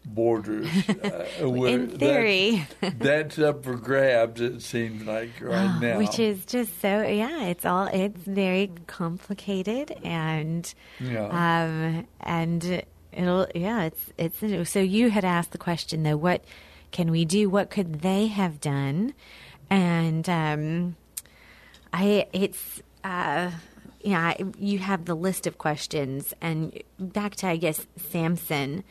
[0.06, 0.68] borders.
[0.89, 1.26] Uh,
[1.66, 4.41] in theory, that's, that's up for grabs.
[4.41, 5.97] It seems like right Oh, now.
[5.97, 7.45] which is just so yeah.
[7.45, 11.26] It's all it's very complicated and Yeah.
[11.28, 12.84] um and
[13.14, 13.84] it'll yeah.
[14.18, 16.18] It's it's so you had asked the question though.
[16.18, 16.43] What
[16.91, 17.49] can we do?
[17.49, 19.13] What could they have done?
[19.69, 20.95] And um,
[21.93, 23.51] I it's uh
[24.01, 28.83] yeah, you have the list of questions and back to I guess Samson.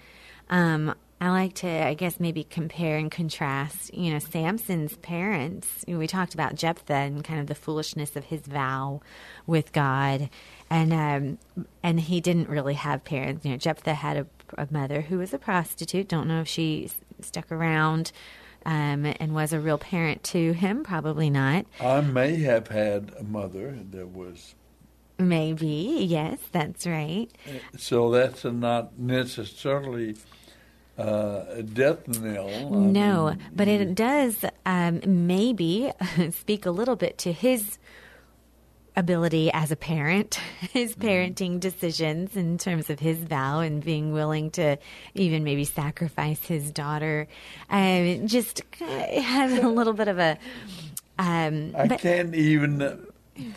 [0.50, 5.84] Um I like to I guess maybe compare and contrast, you know, Samson's parents.
[5.86, 9.00] You know, we talked about Jephthah and kind of the foolishness of his vow
[9.46, 10.30] with God.
[10.70, 11.38] And um
[11.82, 13.44] and he didn't really have parents.
[13.44, 14.26] You know, Jephthah had a,
[14.56, 16.08] a mother who was a prostitute.
[16.08, 16.90] Don't know if she
[17.24, 18.12] stuck around
[18.66, 20.84] um, and was a real parent to him.
[20.84, 21.66] Probably not.
[21.80, 24.54] I may have had a mother that was,
[25.18, 27.28] Maybe yes, that's right.
[27.76, 30.16] so that's not necessarily
[30.98, 32.70] uh, a death knell.
[32.70, 35.92] No, mean, but it does um, maybe
[36.30, 37.78] speak a little bit to his
[38.98, 40.34] ability as a parent,
[40.72, 44.76] his parenting decisions in terms of his vow and being willing to
[45.14, 47.28] even maybe sacrifice his daughter.
[47.70, 50.36] Um, just have a little bit of a.
[51.18, 53.06] Um, I but- can't even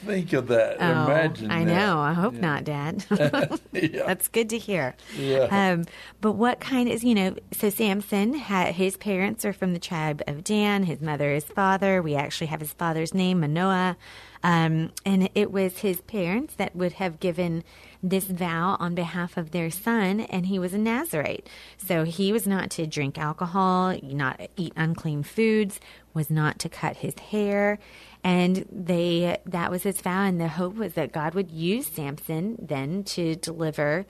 [0.05, 0.77] think of that.
[0.79, 1.49] Oh, Imagine.
[1.49, 1.73] I that.
[1.73, 1.99] know.
[1.99, 2.39] I hope Yeah.
[2.39, 3.03] not, Dad.
[3.73, 4.05] Yeah.
[4.05, 4.95] That's good to hear.
[5.17, 5.47] Yeah.
[5.73, 5.85] Um,
[6.21, 10.21] but what kind is, you know, so Samson, had, his parents are from the tribe
[10.27, 10.83] of Dan.
[10.83, 11.99] His mother is father.
[12.01, 13.97] We actually have his father's name, Manoah.
[14.43, 17.63] Um, and it was his parents that would have given
[18.01, 21.47] this vow on behalf of their son, and he was a Nazarite.
[21.77, 25.79] So he was not to drink alcohol, not eat unclean foods,
[26.13, 27.77] was not to cut his hair.
[28.23, 32.57] And they that was his vow, and the hope was that God would use Samson
[32.59, 34.05] then to deliver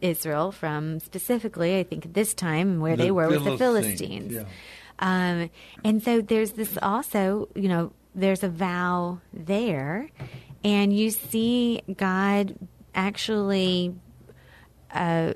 [0.00, 4.32] Israel from specifically, I think this time where The they were with the Philistines, Philistines.
[4.34, 4.44] yeah.
[4.98, 5.50] Um,
[5.84, 10.08] and so there's this also, you know, there's a vow there,
[10.64, 12.56] and you see God
[12.94, 13.94] actually
[14.92, 15.32] uh,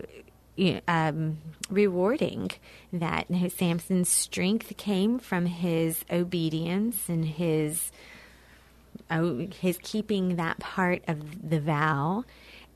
[0.89, 1.39] um,
[1.71, 2.51] rewarding
[2.93, 3.27] that.
[3.53, 7.91] Samson's strength came from his obedience and his
[9.11, 12.25] oh, his keeping that part of the vow,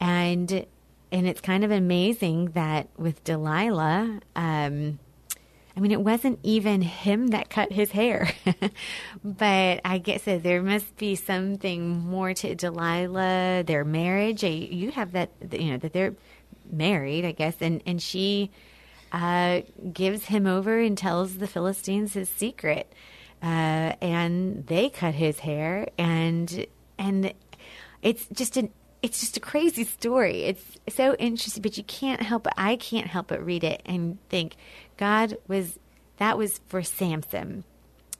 [0.00, 0.66] and
[1.10, 4.20] and it's kind of amazing that with Delilah.
[4.36, 4.98] Um,
[5.78, 8.32] I mean, it wasn't even him that cut his hair,
[9.24, 14.42] but I guess there must be something more to Delilah, their marriage.
[14.42, 16.16] You have that, you know, that they're
[16.68, 18.50] married, I guess, and and she
[19.12, 19.60] uh,
[19.92, 22.92] gives him over and tells the Philistines his secret,
[23.40, 26.66] uh, and they cut his hair, and
[26.98, 27.32] and
[28.02, 30.42] it's just an it's just a crazy story.
[30.42, 32.52] It's so interesting, but you can't help it.
[32.56, 34.56] I can't help but read it and think
[34.98, 35.78] God was
[36.18, 37.64] that was for Samson.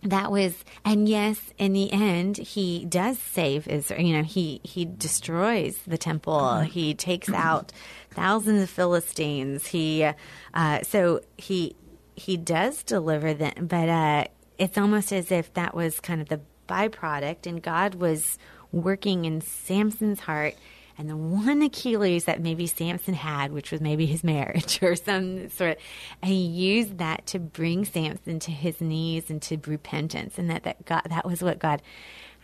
[0.05, 4.01] That was, and yes, in the end, he does save Israel.
[4.01, 6.61] You know, he he destroys the temple.
[6.61, 7.73] He takes out
[8.11, 9.67] thousands of Philistines.
[9.67, 10.09] He,
[10.55, 11.75] uh, so he
[12.15, 14.25] he does deliver them, but uh,
[14.57, 18.39] it's almost as if that was kind of the byproduct, and God was
[18.71, 20.55] working in Samson's heart.
[20.99, 25.49] And the one Achilles that maybe Samson had, which was maybe his marriage or some
[25.51, 25.79] sort
[26.21, 30.65] and he used that to bring Samson to his knees and to repentance, and that
[30.65, 31.81] that God that was what God.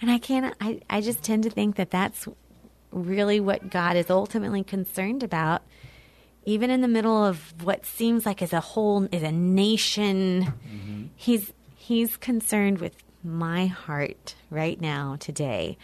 [0.01, 0.55] And I can't.
[0.61, 2.29] I I just tend to think that that's
[2.93, 5.63] really what God is ultimately concerned about,
[6.45, 10.45] even in the middle of what seems like as a whole is a nation.
[10.45, 11.05] Mm-hmm.
[11.17, 12.95] He's he's concerned with
[13.25, 15.77] my heart right now today.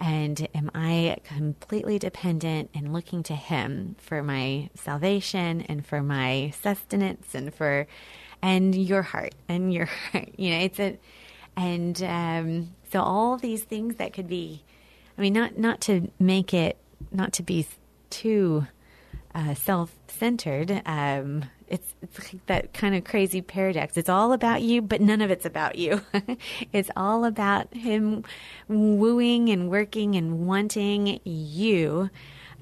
[0.00, 6.52] And am I completely dependent and looking to Him for my salvation and for my
[6.62, 7.86] sustenance and for,
[8.42, 10.30] and your heart and your heart?
[10.36, 10.98] You know, it's a,
[11.56, 14.64] and um, so all these things that could be,
[15.16, 16.76] I mean, not not to make it,
[17.12, 17.66] not to be
[18.10, 18.66] too
[19.34, 20.82] uh, self-centered.
[20.84, 21.44] Um,
[21.74, 23.96] it's it's like that kind of crazy paradox.
[23.96, 26.02] It's all about you, but none of it's about you.
[26.72, 28.24] it's all about him
[28.68, 32.10] wooing and working and wanting you.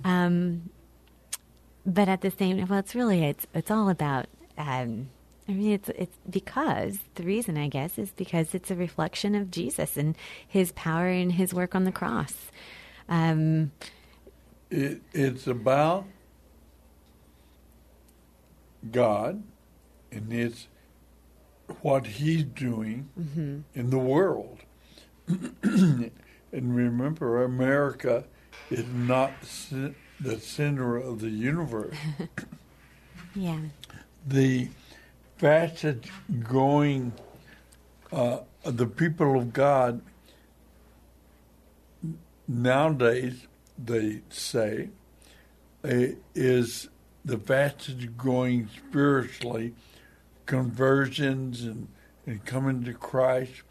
[0.02, 0.70] Um,
[1.84, 4.26] but at the same, time, well, it's really it's it's all about.
[4.56, 5.10] Um,
[5.46, 9.50] I mean, it's it's because the reason I guess is because it's a reflection of
[9.50, 10.16] Jesus and
[10.48, 12.34] His power and His work on the cross.
[13.10, 13.72] Um,
[14.70, 16.06] It, it's about
[18.90, 19.42] God
[20.10, 20.66] and it's
[21.80, 23.08] what He's doing
[23.74, 24.58] in the world.
[25.26, 26.10] and
[26.52, 28.24] remember, America
[28.70, 31.96] is not c- the center of the universe.
[33.34, 33.58] yeah,
[34.26, 34.68] the
[35.38, 36.04] fastest
[36.42, 37.12] growing,
[38.12, 40.02] uh, the people of God
[42.46, 43.46] nowadays,
[43.78, 44.90] they say,
[45.84, 46.88] uh, is
[47.24, 49.74] the fastest growing spiritually
[50.46, 51.88] conversions and,
[52.26, 53.62] and coming to Christ.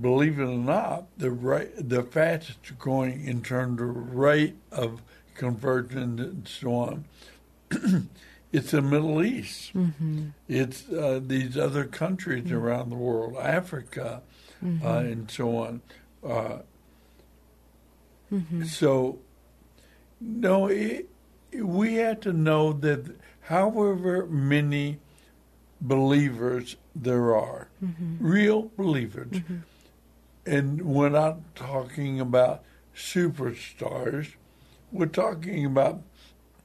[0.00, 5.02] Believe it or not, the rate, the fastest growing in terms of rate of
[5.34, 7.04] conversion and so on
[8.52, 9.72] it's the Middle East.
[10.48, 14.22] It's uh, these other countries around the world, Africa,
[14.62, 15.82] uh, and so on.
[16.26, 16.58] Uh,
[18.66, 19.18] So,
[20.20, 21.08] no, it,
[21.62, 24.98] we have to know that however many
[25.80, 28.16] believers there are, mm-hmm.
[28.20, 29.30] real believers.
[29.30, 29.56] Mm-hmm.
[30.46, 32.62] And we're not talking about
[32.94, 34.34] superstars.
[34.92, 36.02] We're talking about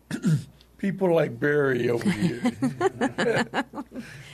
[0.77, 2.41] people like Barry over here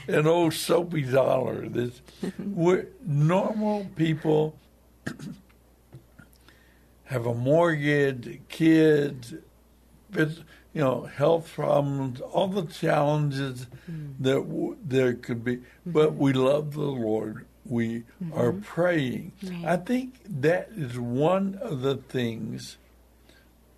[0.08, 1.68] and old Soapy Dollar.
[1.68, 2.02] This,
[2.38, 4.58] we're normal people
[7.04, 9.34] have a mortgage, kids,
[10.16, 10.42] phys-
[10.72, 14.14] you know, health problems, all the challenges mm.
[14.20, 15.60] that w- there could be.
[15.84, 16.18] But mm-hmm.
[16.18, 17.46] we love the Lord.
[17.64, 18.38] We mm-hmm.
[18.38, 19.32] are praying.
[19.42, 19.64] Right.
[19.64, 22.76] I think that is one of the things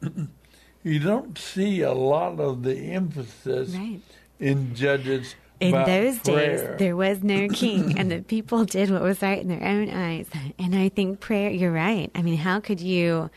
[0.82, 4.00] you don't see a lot of the emphasis Right.
[4.38, 5.34] in Judges.
[5.60, 6.68] In those prayer.
[6.70, 9.90] days, there was no king, and the people did what was right in their own
[9.90, 10.28] eyes.
[10.58, 11.50] And I think prayer.
[11.50, 12.10] You're right.
[12.14, 13.28] I mean, how could you,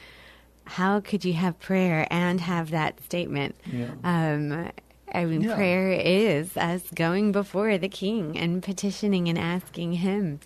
[0.66, 3.56] how could you have prayer and have that statement?
[3.72, 3.90] Yeah.
[4.04, 4.70] Um,
[5.14, 5.56] I mean, Yeah.
[5.56, 10.40] prayer is us going before the king and petitioning and asking him,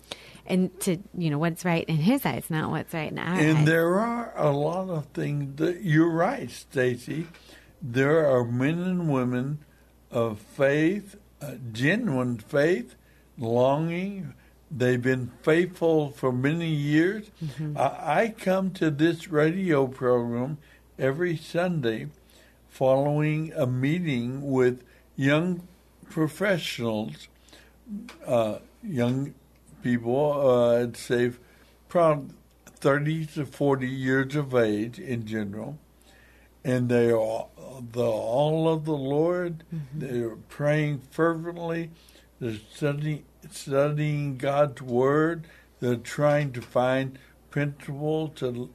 [0.46, 3.44] and to you know what's right in his eyes, not what's right in our eyes.
[3.44, 7.26] And there are a lot of things that you're right, Stacy.
[7.80, 9.58] There are men and women
[10.10, 12.96] of faith, uh, genuine faith,
[13.38, 14.34] longing.
[14.70, 17.30] They've been faithful for many years.
[17.76, 17.82] I,
[18.22, 20.58] I come to this radio program
[20.98, 22.08] every Sunday
[22.68, 24.82] following a meeting with
[25.14, 25.66] young
[26.10, 27.28] professionals,
[28.26, 29.34] uh, young
[29.82, 31.32] people, uh, I'd say
[31.88, 32.34] probably
[32.66, 35.78] 30 to 40 years of age in general.
[36.64, 37.46] And they are
[37.92, 39.64] the, all of the Lord.
[39.94, 41.90] They're praying fervently.
[42.40, 45.46] They're studying, studying God's Word.
[45.80, 47.18] They're trying to find
[47.50, 48.70] principles to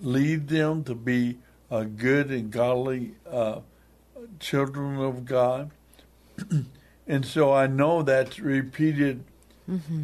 [0.00, 1.38] lead them to be
[1.70, 3.60] uh, good and godly uh,
[4.38, 5.70] children of God.
[7.06, 9.24] and so I know that's repeated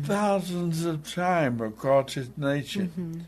[0.04, 3.26] thousands of times across this nation.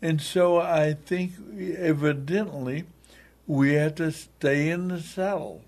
[0.00, 1.32] And so I think
[1.78, 2.84] evidently
[3.46, 5.62] we have to stay in the saddle,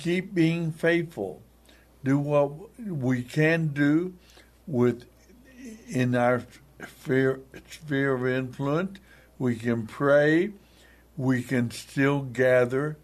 [0.00, 1.42] keep being faithful,
[2.04, 4.14] do what we can do
[4.66, 5.04] with
[5.88, 6.44] in our
[6.86, 7.40] sphere,
[7.70, 8.98] sphere of influence.
[9.38, 10.50] We can pray.
[11.16, 12.96] We can still gather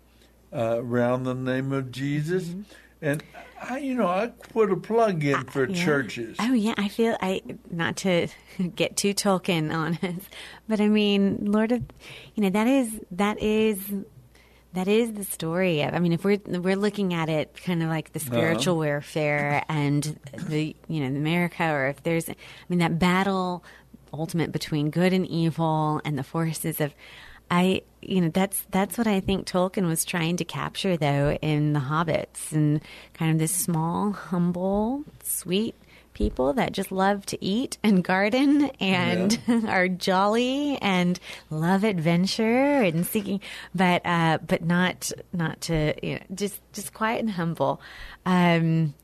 [0.53, 2.55] uh, around the name of Jesus.
[3.03, 3.23] And
[3.61, 5.85] I, you know, I put a plug in for Yeah.
[5.85, 6.37] churches.
[6.41, 8.29] Oh yeah, I feel I not to
[8.75, 10.23] get too Tolkien on us,
[10.69, 11.83] but I mean, Lord of,
[12.35, 13.79] you know, that is that is
[14.77, 15.95] that is the story of.
[15.95, 18.27] I mean, if we're we're looking at it kind of like the uh-huh.
[18.27, 22.37] spiritual warfare and the you know America, or if there's, I
[22.69, 23.65] mean, that battle
[24.13, 26.95] ultimate between good and evil and the forces of.
[27.49, 31.75] I, you know, that's that's what I think Tolkien was trying to capture, though, in
[31.75, 32.81] the Hobbits, and
[33.15, 35.77] kind of this small, humble, sweet
[36.17, 39.39] people that just love to eat and garden and
[39.69, 43.39] are jolly and love adventure and seeking,
[43.75, 47.83] but uh, but not not to you know, just just quiet and humble.
[48.25, 48.95] Um,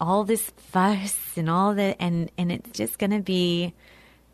[0.00, 3.74] all this fuss and all the and and it's just going to be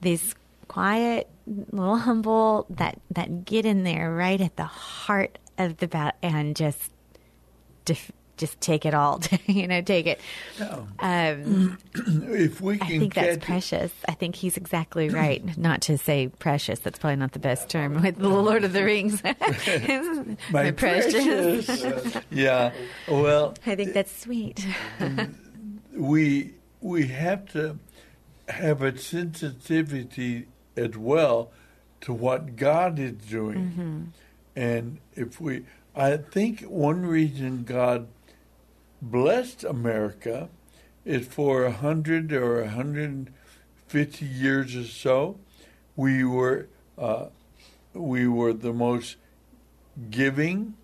[0.03, 0.35] these
[0.69, 1.31] quiet
[1.73, 6.55] little humble that that get in there right at the heart of the bat and
[6.55, 6.93] just
[7.87, 10.21] def- just take it all you know take it
[11.01, 13.93] um, if we I think catch that's it- precious.
[14.09, 15.57] I think he's exactly right.
[15.59, 16.79] Not to say precious.
[16.79, 19.23] That's probably not the best term with the Lord of the Rings.
[19.25, 21.67] my, My precious.
[21.67, 22.17] precious.
[22.31, 22.73] yeah.
[23.09, 24.65] Well, I think that's sweet.
[25.93, 27.79] we we have to
[28.49, 31.51] have a sensitivity as well
[32.03, 34.13] to what God is doing.
[34.55, 35.65] And if we,
[35.95, 38.07] I think one reason God
[39.01, 40.49] blessed America
[41.05, 43.33] is for a hundred or a hundred and
[43.87, 45.39] fifty years or so,
[45.97, 47.27] we were uh,
[47.95, 49.17] we were the most
[50.11, 50.75] giving,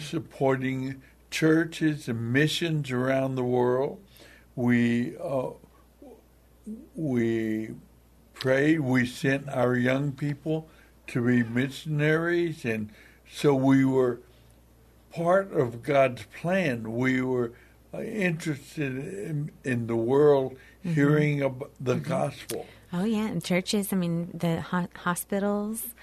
[0.00, 4.00] supporting churches and missions around the world.
[4.56, 5.50] We uh,
[6.94, 7.70] we
[8.34, 8.80] prayed.
[8.80, 10.68] We sent our young people
[11.08, 12.90] to be missionaries, and
[13.32, 14.20] so we were
[15.12, 16.92] part of God's plan.
[16.92, 17.52] We were
[17.92, 22.66] uh, interested in, in the world hearing about the gospel.
[22.92, 23.92] Oh yeah, and churches.
[23.92, 25.94] I mean, the ho- hospitals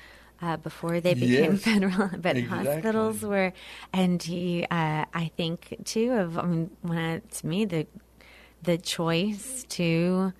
[0.41, 2.45] uh, before they became Yes, federal, but exactly.
[2.45, 3.53] hospitals were.
[3.91, 6.38] And he, uh, I think too of.
[6.38, 7.88] I mean, when I, to me the
[8.63, 10.34] the choice to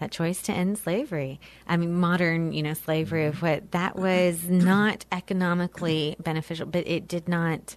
[0.00, 1.38] that choice to end slavery.
[1.68, 7.06] I mean, modern, you know, slavery of what that was not economically beneficial, but it
[7.06, 7.76] did not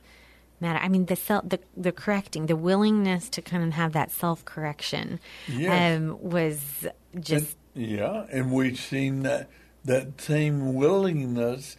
[0.60, 0.80] matter.
[0.80, 4.44] I mean, the self, the the correcting, the willingness to kind of have that self
[4.46, 5.98] correction, Yes.
[6.00, 6.88] um, was
[7.20, 9.50] just Yeah, and we've seen that
[9.86, 11.78] that same willingness.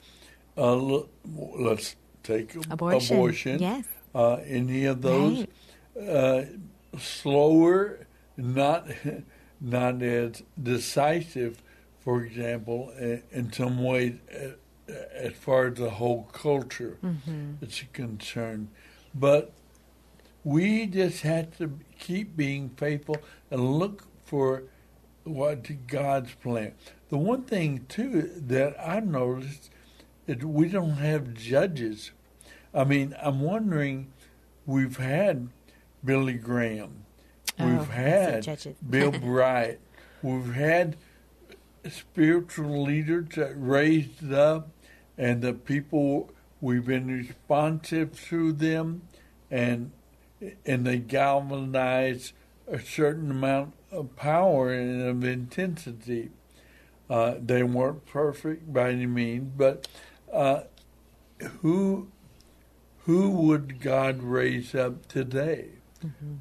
[0.57, 1.09] Uh, l-
[1.59, 3.59] let's take Abortion, abortion.
[3.61, 3.85] yes.
[4.15, 5.47] Uh, any of those
[6.01, 6.43] uh,
[6.99, 8.07] slower,
[8.37, 8.89] not
[9.61, 11.63] not as decisive,
[12.01, 14.49] for example, in, in some ways, uh,
[15.15, 16.97] as far as the whole culture
[17.63, 18.69] is concerned.
[19.15, 19.53] But
[20.45, 23.17] we just have to keep being faithful
[23.51, 24.65] and look for
[25.25, 26.73] what God's plan.
[27.11, 29.71] The one thing too that I've noticed
[30.27, 32.13] is we don't have judges.
[32.75, 34.13] I mean, I'm wondering.
[34.67, 35.49] We've had
[36.05, 37.05] Billy Graham.
[37.59, 38.45] Oh, We've had.
[38.91, 39.81] Bill Bright.
[40.23, 40.97] We've had
[41.89, 44.69] spiritual leaders that raised up,
[45.19, 46.31] and the people
[46.61, 49.03] we've been responsive to them,
[49.51, 49.91] and
[50.65, 52.33] and they galvanize
[52.69, 56.31] a certain amount of power and of intensity.
[57.11, 59.89] Uh, they weren't perfect by any means, but
[60.33, 60.61] uh,
[61.61, 62.09] who
[63.05, 65.71] who would God raise up today?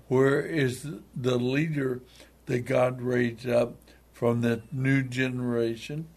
[0.08, 2.02] Where is the leader
[2.46, 3.76] that God raised up
[4.12, 6.08] from the new generation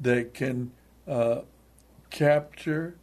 [0.00, 0.72] that can
[1.06, 1.42] uh,
[2.14, 2.94] capture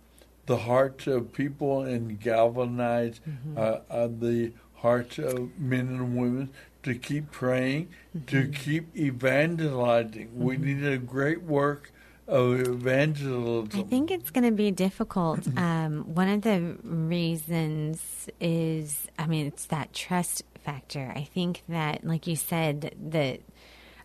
[0.45, 3.19] the hearts of people and galvanize
[3.57, 6.49] uh, uh, the hearts of men and women
[6.83, 7.89] to keep praying,
[8.27, 10.29] to keep evangelizing?
[10.33, 11.91] We need a great work
[12.25, 13.79] of evangelism.
[13.79, 15.45] I think it's going to be difficult.
[15.57, 21.11] Um, one of the reasons is, I mean, it's that trust factor.
[21.13, 23.41] I think that, like you said, that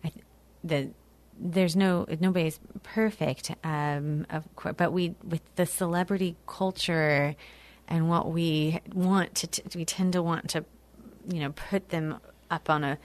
[0.03, 0.11] I,
[0.63, 0.89] the
[1.39, 7.35] there's no nobody's perfect, um, of course, but we with the celebrity culture
[7.87, 10.65] and what we want to, t- we tend to want to,
[11.31, 12.19] you know, put them
[12.51, 12.97] up on a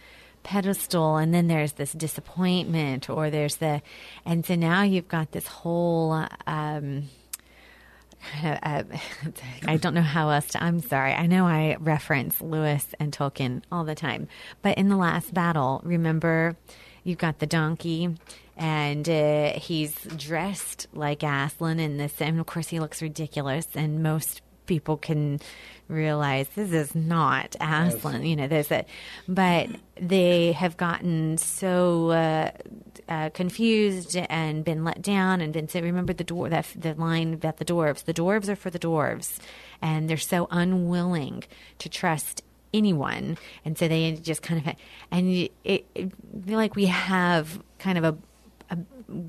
[0.42, 3.80] pedestal and then there's this disappointment or there's the
[4.24, 7.04] and so now you've got this whole um
[8.44, 8.82] uh,
[9.66, 10.62] I don't know how else to.
[10.62, 11.12] I'm sorry.
[11.12, 14.28] I know I reference Lewis and Tolkien all the time,
[14.62, 16.56] but in the last battle, remember,
[17.04, 18.16] you've got the donkey,
[18.56, 24.02] and uh, he's dressed like Aslan in this, and of course he looks ridiculous, and
[24.02, 25.40] most people can
[25.88, 28.24] realize this is not Aslan.
[28.24, 28.84] You know, there's a,
[29.28, 29.68] but
[30.00, 32.50] they have gotten so uh,
[33.08, 35.82] uh, confused and been let down and been said.
[35.82, 38.04] Remember the door that the line about the dwarves.
[38.04, 39.38] The dwarves are for the dwarves,
[39.80, 41.44] and they're so unwilling
[41.78, 42.42] to trust
[42.74, 44.74] anyone, and so they just kind of
[45.10, 46.10] and it, it, I
[46.46, 48.16] feel like we have kind of a
[48.70, 48.78] a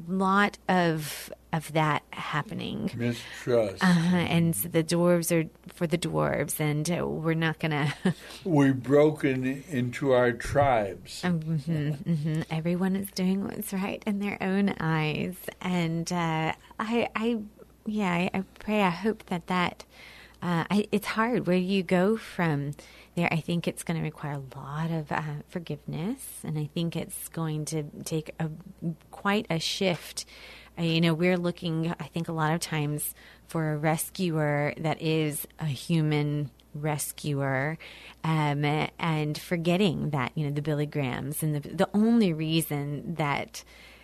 [0.07, 2.90] lot of of that happening.
[2.95, 3.84] Mistrust.
[3.84, 7.94] Uh, and so the dwarves are for the dwarves, and uh, we're not gonna.
[8.44, 11.22] We've broken into our tribes.
[11.22, 17.38] hmm Everyone is doing what's right in their own eyes, and uh, I, I,
[17.86, 18.82] yeah, I, I pray.
[18.82, 19.86] I hope that that.
[20.41, 22.72] Uh, I, it's hard where you go from
[23.15, 23.27] there.
[23.31, 27.30] I think it's going to require a lot of uh, forgiveness, and I think it's
[27.30, 28.49] going to take a
[29.11, 30.26] quite a shift.
[30.77, 31.94] Uh, you know, we're looking.
[31.99, 33.14] I think a lot of times
[33.48, 37.77] for a rescuer that is a human rescuer
[38.23, 38.65] um,
[38.98, 43.64] and forgetting that you know the Billy Grahams and the the only reason that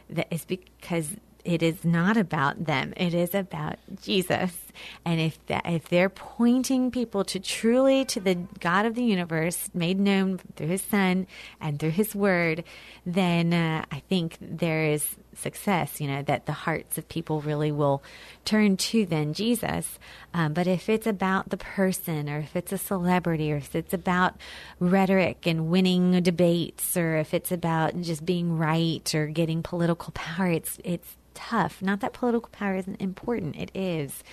[0.09, 1.15] that is because
[1.45, 2.93] it is not about them.
[2.97, 4.57] It is about Jesus.
[5.05, 9.69] And if that, if they're pointing people to truly to the God of the universe
[9.73, 11.27] made known through his son
[11.59, 12.63] and through his word
[13.05, 17.71] then uh, I think there is success, you know, that the hearts of people really
[17.71, 18.03] will
[18.45, 19.97] turn to then Jesus.
[20.33, 23.93] Um, but if it's about the person, or if it's a celebrity, or if it's
[23.93, 24.35] about
[24.79, 30.47] rhetoric and winning debates, or if it's about just being right or getting political power,
[30.47, 31.81] it's it's tough.
[31.81, 34.23] Not that political power isn't important; it is,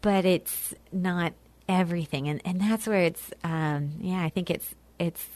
[0.00, 1.32] but it's not
[1.68, 3.30] everything, and and that's where it's.
[3.44, 5.26] Um, yeah, I think it's it's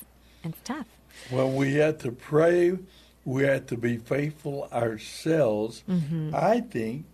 [0.43, 0.86] it's tough.
[1.31, 2.78] Well, we have to pray.
[3.24, 5.82] We have to be faithful ourselves.
[5.88, 6.34] Mm-hmm.
[6.34, 7.06] I think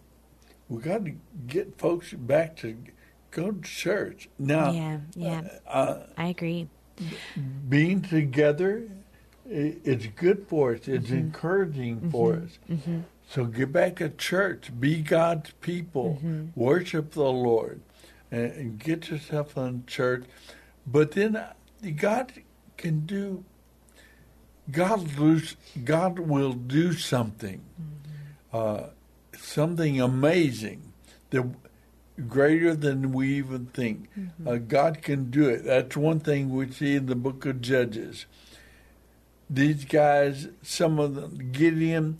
[0.68, 1.12] we got to
[1.46, 2.76] get folks back to
[3.30, 4.28] go to church.
[4.38, 6.68] Now, yeah, yeah, uh, I agree.
[7.68, 8.88] being together
[9.52, 10.86] it's good for us.
[10.86, 11.16] It's Mm-hmm.
[11.16, 12.58] encouraging for us.
[13.28, 14.70] So get back to church.
[14.78, 16.18] Be God's people.
[16.22, 16.46] Mm-hmm.
[16.54, 17.80] Worship the Lord,
[18.30, 20.24] and, and get yourself in church.
[20.86, 21.52] But then uh,
[21.96, 22.32] God
[22.76, 23.44] can do.
[24.70, 27.62] God lose, God will do something,
[28.52, 28.88] uh,
[29.36, 30.92] something amazing
[31.30, 31.44] that
[32.28, 34.08] greater than we even think.
[34.46, 35.64] Uh, God can do it.
[35.64, 38.26] That's one thing we see in the book of Judges.
[39.48, 42.18] These guys, some of them, Gideon,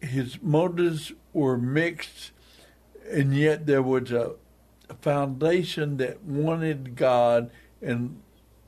[0.00, 2.30] his motives were mixed,
[3.10, 4.32] and yet there was a,
[4.88, 7.50] a foundation that wanted God
[7.82, 8.20] and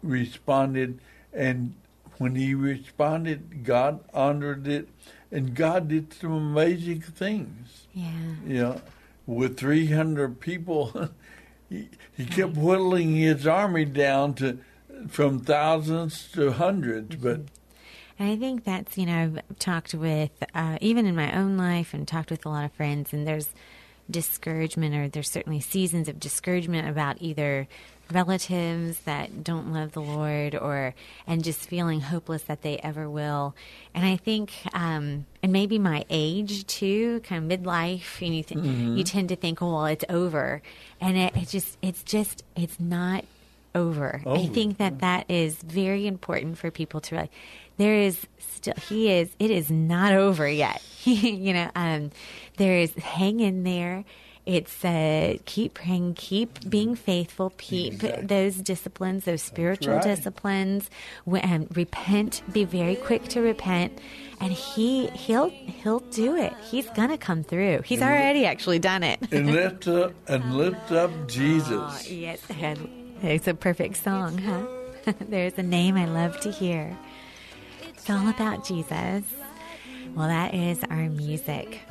[0.03, 1.01] responded.
[1.33, 1.75] And
[2.21, 4.91] when he responded, God honored it,
[5.33, 7.87] and God did some amazing things.
[7.95, 8.11] Yeah.
[8.47, 8.81] You know,
[9.25, 11.09] with 300 people,
[11.71, 14.59] he, he kept whittling his army down to
[15.09, 17.17] from thousands to hundreds.
[17.17, 17.41] But
[18.19, 21.95] And I think that's, you know, I've talked with, uh, even in my own life
[21.95, 23.49] and talked with a lot of friends, and there's
[24.11, 27.67] discouragement, or there's certainly seasons of discouragement about either
[28.13, 30.95] relatives that don't love the Lord or,
[31.27, 33.55] and just feeling hopeless that they ever will.
[33.95, 38.65] And I think, um, and maybe my age too, kind of midlife, and you, th-
[38.99, 40.63] you tend to think, oh, well, it's over.
[41.01, 43.25] And it, it just, it's just, it's not
[43.75, 44.21] over.
[44.27, 47.31] I think that that is very important for people to realize.
[47.77, 50.83] There is still, he is, it is not over yet.
[51.05, 52.11] you know, um,
[52.57, 54.05] there is, hang in there.
[54.51, 58.27] It's uh, keep praying, keep being faithful, keep Exactly.
[58.27, 60.03] those disciplines, those spiritual right.
[60.03, 60.91] disciplines.
[61.25, 64.01] Um, repent, be very quick to repent,
[64.41, 66.53] and he he'll he'll do it.
[66.69, 67.83] He's gonna come through.
[67.85, 69.21] He's already actually done it.
[69.31, 71.71] and lift up and lift up Jesus.
[71.71, 72.43] Oh, yes,
[73.23, 74.67] it's a perfect song, huh?
[75.21, 76.99] There's a name I love to hear.
[77.87, 79.23] It's all about Jesus.
[80.15, 81.81] Well, that is our music.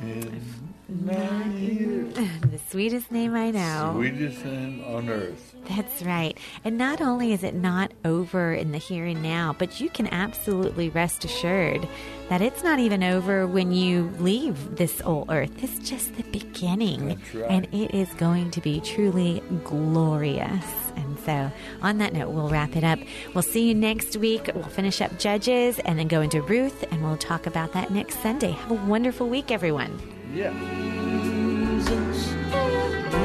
[0.90, 3.92] The sweetest name I know.
[3.94, 5.54] Sweetest name on earth.
[5.68, 6.36] That's right.
[6.64, 10.08] And not only is it not over in the here and now, but you can
[10.08, 11.86] absolutely rest assured
[12.28, 15.62] that it's not even over when you leave this old earth.
[15.62, 17.08] It's just the beginning.
[17.08, 17.50] That's right.
[17.50, 20.64] And it is going to be truly glorious.
[20.96, 21.50] And so,
[21.82, 22.98] on that note, we'll wrap it up.
[23.34, 24.50] We'll see you next week.
[24.54, 28.20] We'll finish up Judges and then go into Ruth, and we'll talk about that next
[28.22, 28.52] Sunday.
[28.52, 29.98] Have a wonderful week, everyone.
[30.32, 30.52] Yeah.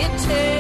[0.03, 0.60] It tells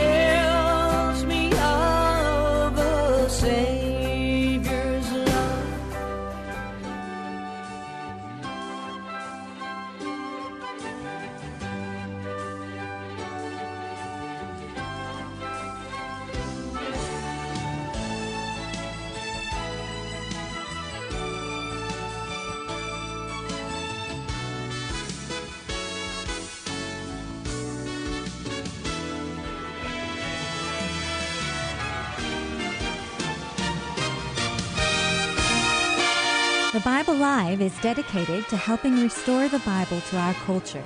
[36.81, 40.83] The Bible Live is dedicated to helping restore the Bible to our culture.